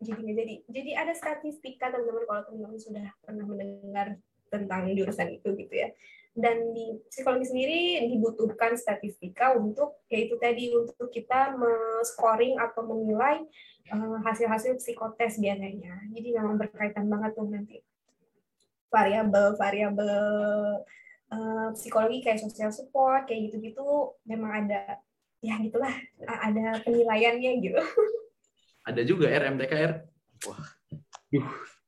jadi 0.00 0.22
jadi. 0.22 0.54
Jadi 0.68 0.90
ada 0.94 1.12
statistika 1.12 1.90
teman-teman 1.90 2.24
kalau 2.24 2.42
teman-teman 2.48 2.78
sudah 2.80 3.06
pernah 3.22 3.44
mendengar 3.44 4.06
tentang 4.48 4.90
jurusan 4.92 5.28
itu 5.34 5.48
gitu 5.58 5.74
ya. 5.74 5.88
Dan 6.34 6.74
di 6.74 6.98
psikologi 7.06 7.46
sendiri 7.46 8.10
dibutuhkan 8.10 8.74
statistika 8.74 9.54
untuk 9.54 10.02
yaitu 10.10 10.34
tadi 10.38 10.74
untuk 10.74 11.10
kita 11.10 11.54
men-scoring 11.54 12.58
atau 12.58 12.82
menilai 12.82 13.46
eh, 13.90 14.18
hasil-hasil 14.26 14.82
psikotes 14.82 15.38
biasanya. 15.38 15.94
Jadi 16.10 16.28
memang 16.34 16.58
berkaitan 16.58 17.06
banget 17.06 17.38
tuh 17.38 17.46
nanti. 17.46 17.78
Variabel 18.90 19.54
variabel 19.58 20.14
eh, 21.30 21.68
psikologi 21.78 22.22
kayak 22.22 22.42
social 22.42 22.70
support 22.74 23.26
kayak 23.30 23.50
gitu-gitu 23.50 24.14
memang 24.26 24.66
ada 24.66 24.98
ya 25.44 25.60
gitulah 25.60 25.92
ada 26.24 26.80
penilaiannya 26.80 27.52
gitu 27.60 27.76
ada 28.84 29.00
juga 29.02 29.32
RMTKR 29.32 29.92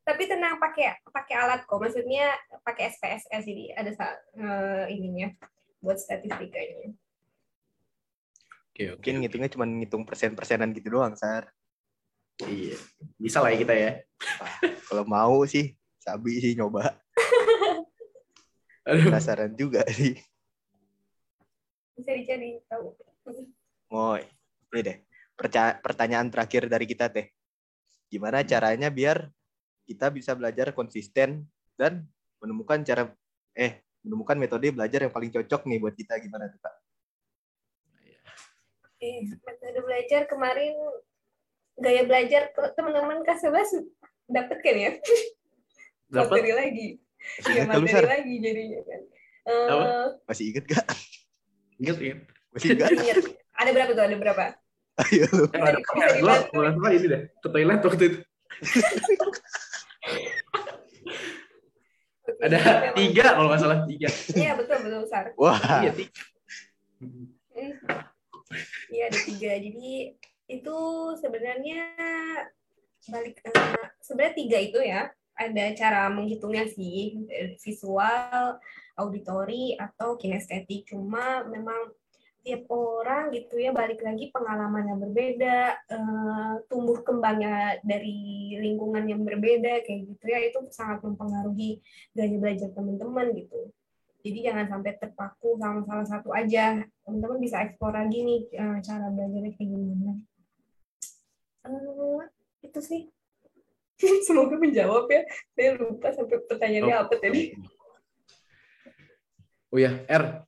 tapi 0.07 0.23
tenang 0.31 0.63
pakai 0.63 1.03
pakai 1.11 1.35
alat 1.35 1.61
kok. 1.67 1.83
Maksudnya 1.83 2.31
pakai 2.63 2.95
SPSS 2.95 3.43
jadi 3.43 3.65
ada 3.75 3.91
eh, 4.39 4.85
ininya 4.95 5.35
buat 5.83 5.99
statistikanya. 5.99 6.95
Oke 8.71 8.93
oke 8.93 9.03
mungkin 9.03 9.15
ngitungnya 9.25 9.51
cuma 9.51 9.67
ngitung 9.67 10.07
persen-persenan 10.07 10.71
gitu 10.79 10.95
doang 10.95 11.19
Sar. 11.19 11.51
Iya. 12.39 12.79
Bisa 13.19 13.43
lah 13.43 13.51
ya 13.51 13.59
kita 13.59 13.75
ya. 13.75 13.93
Kalau 14.87 15.03
mau 15.09 15.43
sih 15.49 15.75
sabi 15.99 16.39
sih 16.39 16.55
nyoba. 16.55 16.95
Aduh. 18.87 19.11
Penasaran 19.11 19.59
juga 19.59 19.83
sih. 19.91 20.15
Bisa 21.99 22.13
dicari 22.15 22.63
tahu. 22.71 22.95
Moy, 23.91 24.23
ini 24.71 24.81
deh. 24.87 24.97
Pertanyaan 25.37 26.33
terakhir 26.33 26.67
dari 26.67 26.89
kita 26.89 27.13
teh. 27.13 27.29
Gimana 28.09 28.43
caranya 28.43 28.89
biar 28.89 29.29
kita 29.87 30.11
bisa 30.11 30.35
belajar 30.35 30.73
konsisten 30.73 31.47
dan 31.79 32.03
menemukan 32.43 32.83
cara 32.83 33.13
eh 33.55 33.85
menemukan 34.03 34.39
metode 34.39 34.71
belajar 34.75 35.07
yang 35.07 35.15
paling 35.15 35.31
cocok 35.31 35.67
nih 35.67 35.79
buat 35.79 35.95
kita 35.95 36.19
gimana 36.23 36.51
tuh 36.51 36.61
Kak? 36.63 36.75
eh, 39.03 39.23
metode 39.29 39.81
belajar 39.85 40.25
kemarin 40.25 40.75
gaya 41.77 42.03
belajar 42.09 42.49
teman-teman 42.75 43.21
kelas 43.23 43.45
11 43.45 43.85
dapet 44.33 44.59
kan 44.65 44.77
ya 44.77 44.93
dapat 46.17 46.41
materi 46.41 46.53
lagi 46.57 46.89
ya 47.45 47.63
ingat 47.67 47.77
lu, 47.77 47.85
materi 47.85 48.09
lagi 48.09 48.35
jadinya 48.41 48.81
kan 48.87 49.03
Eh? 49.47 50.07
Masih 50.27 50.51
inget 50.51 50.65
gak? 50.67 50.87
inget 51.79 51.97
inget 52.03 52.21
Masih 52.51 52.75
ingat? 52.75 52.91
ingat. 52.99 53.17
ada 53.55 53.71
berapa 53.71 53.91
tuh 53.95 54.05
ada 54.11 54.17
berapa 54.19 54.45
Ayo 54.97 55.29
lu. 55.37 55.45
kan 55.53 55.61
ada 55.61 56.73
gue 56.73 56.91
ini 56.97 57.07
deh 57.07 57.23
ke 57.29 57.49
toilet 57.53 57.81
waktu 57.85 58.05
itu 58.09 58.19
ada 62.41 62.59
tiga 62.97 63.27
kalau 63.37 63.49
nggak 63.53 63.61
salah 63.61 63.79
tiga 63.85 64.09
Iya 64.35 64.53
betul 64.59 64.79
betul 64.83 65.03
Sar. 65.09 65.33
Wah, 65.37 65.61
iya 65.85 65.93
tiga 65.93 66.23
Hmm. 66.97 67.29
Iya 68.89 69.13
ada 69.13 69.21
tiga. 69.21 69.53
Jadi 69.61 70.17
itu 70.49 70.79
sebenarnya 71.21 71.83
balik 73.11 73.37
eh, 73.45 73.91
sebenarnya 74.01 74.35
tiga 74.39 74.59
itu 74.63 74.79
ya 74.81 75.13
ada 75.37 75.65
cara 75.77 76.09
menghitungnya 76.09 76.65
sih 76.73 77.29
eh, 77.29 77.53
visual, 77.61 78.57
auditori 78.97 79.77
atau 79.77 80.17
kinestetik. 80.17 80.89
Cuma 80.89 81.45
memang 81.45 81.93
tiap 82.47 82.63
orang 82.71 83.35
gitu 83.35 83.59
ya 83.59 83.75
balik 83.75 83.99
lagi 84.07 84.31
pengalaman 84.31 84.87
yang 84.87 85.03
berbeda, 85.03 85.83
eh, 85.91 86.55
tumbuh 86.71 87.03
kembangnya 87.03 87.83
dari 87.83 88.55
lingkungan 88.55 89.03
yang 89.03 89.27
berbeda 89.27 89.83
kayak 89.83 90.15
gitu 90.15 90.25
ya 90.31 90.39
itu 90.47 90.63
sangat 90.71 91.03
mempengaruhi 91.03 91.83
gaya 92.15 92.39
belajar 92.39 92.71
teman-teman 92.71 93.35
gitu. 93.35 93.75
Jadi 94.23 94.39
jangan 94.47 94.67
sampai 94.71 94.95
terpaku 94.95 95.59
sama 95.59 95.83
salah 95.91 96.07
satu 96.07 96.31
aja. 96.31 96.87
Teman-teman 97.03 97.39
bisa 97.43 97.67
eksplor 97.67 97.99
lagi 97.99 98.23
nih 98.23 98.41
eh, 98.55 98.79
cara 98.79 99.11
belajarnya 99.11 99.51
kayak 99.59 99.67
gimana. 99.67 100.15
Eh, 101.67 102.23
itu 102.63 102.79
sih. 102.79 103.03
Semoga 104.27 104.55
menjawab 104.55 105.11
ya. 105.11 105.27
Saya 105.51 105.83
lupa 105.83 106.15
sampai 106.15 106.39
pertanyaannya 106.47 106.95
apa 106.95 107.15
tadi. 107.19 107.59
oh 109.75 109.83
ya 109.83 109.99
R 110.07 110.47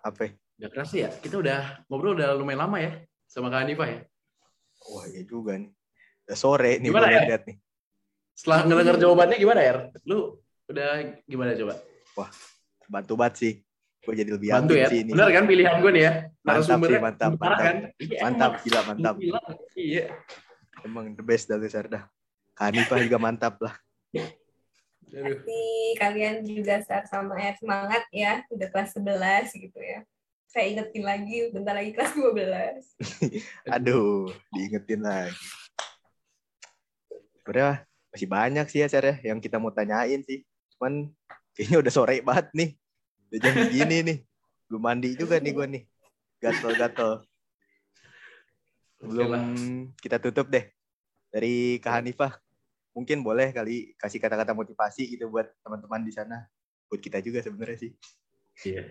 apa? 0.00 0.43
Gak 0.54 0.70
kerasa 0.70 0.94
ya 0.96 1.10
kita 1.18 1.42
udah 1.42 1.82
ngobrol 1.90 2.14
udah 2.14 2.30
lumayan 2.34 2.60
lama 2.66 2.78
ya 2.78 2.92
sama 3.26 3.50
Kak 3.50 3.66
Hanifah 3.66 3.88
ya 3.90 4.00
Wah, 4.84 5.08
iya 5.08 5.24
juga 5.24 5.56
nih. 5.56 5.72
Udah 6.28 6.36
sore 6.36 6.76
nih 6.78 6.88
Gimana 6.92 7.08
ya? 7.08 7.22
lihat 7.26 7.42
nih. 7.48 7.56
setelah 8.34 8.66
ngedengar 8.66 8.96
jawabannya 8.98 9.36
gimana 9.38 9.60
R 9.62 9.78
lu 10.04 10.36
udah 10.66 10.88
gimana 11.24 11.54
coba 11.54 11.74
Bantu 12.84 13.16
banget 13.16 13.34
sih. 13.40 13.52
Gue 14.04 14.12
jadi 14.12 14.28
lebih 14.36 14.52
bantu 14.52 14.76
ya 14.76 14.84
sih 14.92 15.00
ini. 15.00 15.16
benar 15.16 15.32
kan 15.32 15.44
pilihan 15.48 15.80
gue 15.80 15.90
nih 15.96 16.02
ya 16.04 16.12
Mantap 16.44 16.78
sih, 16.84 16.98
mantap, 17.00 17.30
mantap. 17.40 17.64
kan 17.64 17.76
Iya, 17.96 18.18
Mantap, 18.20 18.52
gila 18.60 18.80
mantap. 18.84 19.14
Gila. 19.16 19.40
iya 19.74 20.04
Emang 20.84 21.16
the 21.16 21.24
best 21.24 21.48
dari 21.48 21.64
Sarda. 21.66 22.04
Kanifah 22.52 23.00
juga 23.00 23.16
mantap 23.16 23.56
lah. 23.64 23.72
Aduh. 24.12 24.28
Nanti 25.24 25.62
kalian 25.96 26.44
juga 26.44 26.84
start 26.84 27.08
sama 27.08 27.40
R 27.40 27.56
semangat 27.56 28.04
ya. 28.12 28.44
Udah 28.52 28.68
kelas 28.68 28.92
11 28.92 29.48
gitu 29.56 29.80
ya. 29.80 30.04
Saya 30.54 30.70
ingetin 30.70 31.02
lagi, 31.02 31.50
bentar 31.50 31.74
lagi 31.74 31.90
kelas 31.90 32.14
12. 32.14 32.86
Aduh, 33.74 34.30
diingetin 34.54 35.02
lagi. 35.02 35.34
Sebenarnya 37.42 37.82
masih 38.14 38.28
banyak 38.30 38.66
sih 38.70 38.78
ya, 38.78 38.86
Sar, 38.86 39.02
ya, 39.02 39.34
yang 39.34 39.42
kita 39.42 39.58
mau 39.58 39.74
tanyain 39.74 40.22
sih. 40.22 40.46
Cuman 40.78 41.10
kayaknya 41.58 41.82
udah 41.82 41.90
sore 41.90 42.22
banget 42.22 42.46
nih. 42.54 42.70
Udah 43.34 43.38
jam 43.42 43.54
begini 43.66 43.96
nih. 44.06 44.18
Belum 44.70 44.82
mandi 44.86 45.10
juga 45.18 45.42
nih 45.42 45.52
gue 45.58 45.66
nih. 45.74 45.82
Gatel-gatel. 46.38 47.12
Belum 49.02 49.32
kita 49.98 50.22
tutup 50.22 50.46
deh. 50.54 50.70
dari 51.34 51.82
Kak 51.82 51.98
Hanifah 51.98 52.38
mungkin 52.94 53.26
boleh 53.26 53.50
kali 53.50 53.90
kasih 53.98 54.22
kata-kata 54.22 54.54
motivasi 54.54 55.18
gitu 55.18 55.26
buat 55.26 55.50
teman-teman 55.66 56.06
di 56.06 56.14
sana 56.14 56.46
buat 56.86 57.02
kita 57.02 57.18
juga 57.18 57.42
sebenarnya 57.42 57.90
sih 57.90 57.92
Iya. 58.62 58.86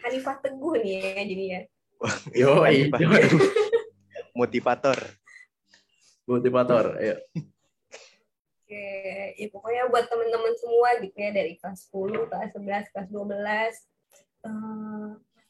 Hanifah 0.00 0.36
Teguh 0.40 0.74
nih 0.80 0.92
ya 0.98 1.22
jadinya. 1.24 1.60
Yo, 2.40 2.64
motivator 4.40 4.98
motivator. 6.30 6.94
Ayo. 7.02 7.18
Oke, 7.34 8.86
ya 9.34 9.46
pokoknya 9.50 9.90
buat 9.90 10.06
teman-teman 10.06 10.54
semua 10.54 10.88
gitu 11.02 11.16
ya 11.18 11.30
dari 11.34 11.58
kelas 11.58 11.90
10, 11.90 12.30
kelas 12.30 12.50
11, 12.54 12.92
kelas 12.94 13.08
12 13.10 13.90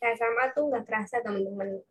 eh 0.00 0.12
SMA 0.16 0.44
tuh 0.56 0.72
nggak 0.72 0.84
terasa 0.88 1.20
teman-teman 1.20 1.84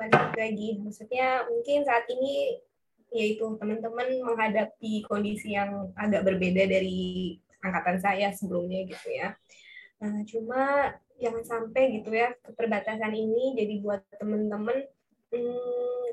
balik 0.00 0.34
lagi. 0.34 0.80
Maksudnya 0.80 1.44
mungkin 1.52 1.84
saat 1.84 2.08
ini 2.08 2.64
yaitu 3.12 3.44
teman-teman 3.60 4.08
menghadapi 4.24 5.04
kondisi 5.04 5.52
yang 5.52 5.92
agak 5.96 6.24
berbeda 6.24 6.64
dari 6.64 7.36
angkatan 7.60 8.00
saya 8.00 8.32
sebelumnya 8.32 8.88
gitu 8.88 9.08
ya. 9.12 9.36
Nah, 10.00 10.24
cuma 10.24 10.62
jangan 11.18 11.44
sampai 11.44 11.98
gitu 11.98 12.14
ya 12.14 12.30
keterbatasan 12.46 13.10
ini 13.10 13.58
jadi 13.58 13.74
buat 13.82 14.02
teman-teman 14.22 14.86
hmm, 15.34 16.08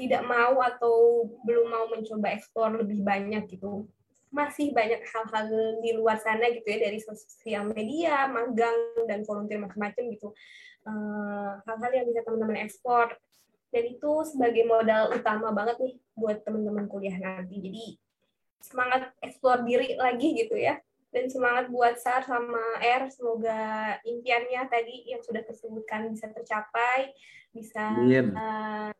tidak 0.00 0.22
mau 0.24 0.56
atau 0.64 1.28
belum 1.44 1.66
mau 1.68 1.84
mencoba 1.92 2.32
eksplor 2.32 2.80
lebih 2.80 3.04
banyak 3.04 3.44
gitu. 3.52 3.84
Masih 4.32 4.72
banyak 4.72 5.04
hal-hal 5.04 5.46
di 5.84 5.90
luar 5.92 6.16
sana 6.16 6.48
gitu 6.48 6.64
ya 6.64 6.88
dari 6.88 6.98
sosial 7.02 7.68
media 7.68 8.24
magang 8.30 9.04
dan 9.04 9.26
volunteer 9.28 9.60
macam-macam 9.60 10.04
gitu. 10.16 10.32
Eh, 10.88 11.50
hal-hal 11.68 11.92
yang 11.92 12.06
bisa 12.08 12.24
teman-teman 12.24 12.64
ekspor 12.64 13.12
dan 13.70 13.84
itu 13.84 14.12
sebagai 14.24 14.64
modal 14.64 15.12
utama 15.12 15.52
banget 15.52 15.76
nih 15.84 15.94
buat 16.16 16.40
teman-teman 16.48 16.88
kuliah 16.88 17.20
nanti. 17.20 17.60
Jadi 17.60 17.84
semangat 18.64 19.12
eksplor 19.20 19.68
diri 19.68 20.00
lagi 20.00 20.32
gitu 20.36 20.56
ya 20.56 20.80
dan 21.10 21.26
semangat 21.26 21.66
buat 21.68 21.98
SAR 21.98 22.22
sama 22.22 22.78
R. 22.78 23.10
Semoga 23.10 23.98
impiannya 24.06 24.62
tadi 24.70 25.10
yang 25.10 25.22
sudah 25.22 25.42
tersebutkan 25.42 26.10
bisa 26.10 26.30
tercapai 26.30 27.10
bisa 27.50 27.82
eh, 28.06 28.90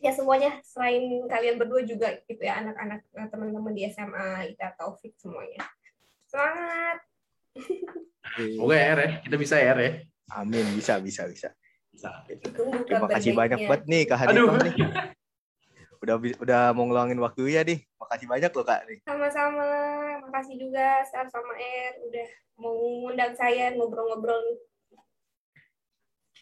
ya 0.00 0.12
semuanya 0.16 0.56
selain 0.64 1.28
kalian 1.28 1.60
berdua 1.60 1.84
juga 1.84 2.16
gitu 2.24 2.40
ya 2.40 2.64
anak-anak 2.64 3.04
eh, 3.12 3.28
teman-teman 3.28 3.72
di 3.76 3.84
SMA 3.92 4.56
Ita 4.56 4.72
Taufik 4.76 5.12
semuanya. 5.20 5.60
Semangat! 6.24 6.98
Semoga 8.40 8.74
ya, 8.74 8.84
R 8.96 9.00
ya. 9.04 9.10
Kita 9.20 9.36
bisa 9.36 9.54
ya, 9.60 9.76
R 9.76 9.80
ya. 9.80 9.92
amin 10.40 10.64
bisa 10.72 10.96
bisa 11.04 11.28
bisa. 11.28 11.52
Bisa. 11.92 12.10
terima 12.88 13.06
kasih 13.06 13.36
banyak 13.36 13.70
buat 13.70 13.84
nih 13.86 14.02
Kak 14.08 14.32
Aduh. 14.32 14.50
Hanifah 14.50 14.60
nih. 14.66 14.74
Udah 16.02 16.16
udah 16.20 16.62
mau 16.72 16.84
ngeluangin 16.88 17.20
waktu 17.20 17.54
ya 17.54 17.62
nih. 17.62 17.84
Makasih 18.00 18.26
banyak 18.26 18.50
loh 18.50 18.64
Kak 18.64 18.80
nih. 18.88 18.98
Sama-sama 19.04 19.68
makasih 20.34 20.58
juga 20.66 21.06
Sar 21.06 21.30
sama 21.30 21.54
R 21.54 21.94
udah 22.10 22.26
mau 22.58 22.74
ngundang 22.74 23.38
saya 23.38 23.70
ngobrol-ngobrol 23.70 24.34
nih 24.42 24.58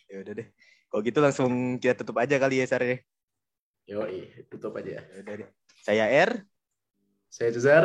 ya 0.09 0.17
udah 0.25 0.33
deh 0.41 0.49
kalau 0.89 1.03
gitu 1.05 1.19
langsung 1.21 1.77
kita 1.77 2.01
tutup 2.01 2.17
aja 2.17 2.41
kali 2.41 2.65
ya 2.65 2.67
Sar 2.73 2.81
ya 2.81 2.97
Yo, 3.85 4.07
tutup 4.49 4.79
aja. 4.81 5.05
Ya 5.05 5.17
udah 5.21 5.35
deh. 5.45 5.49
saya 5.85 6.09
R 6.09 6.41
Saya 7.29 7.53
Cesar. 7.53 7.85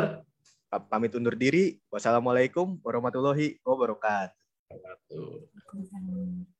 pamit 0.88 1.12
undur 1.12 1.36
diri 1.36 1.76
wassalamualaikum 1.92 2.80
warahmatullahi 2.80 3.60
wabarakatuh. 3.60 4.32
Waalaikumsalam. 4.72 6.57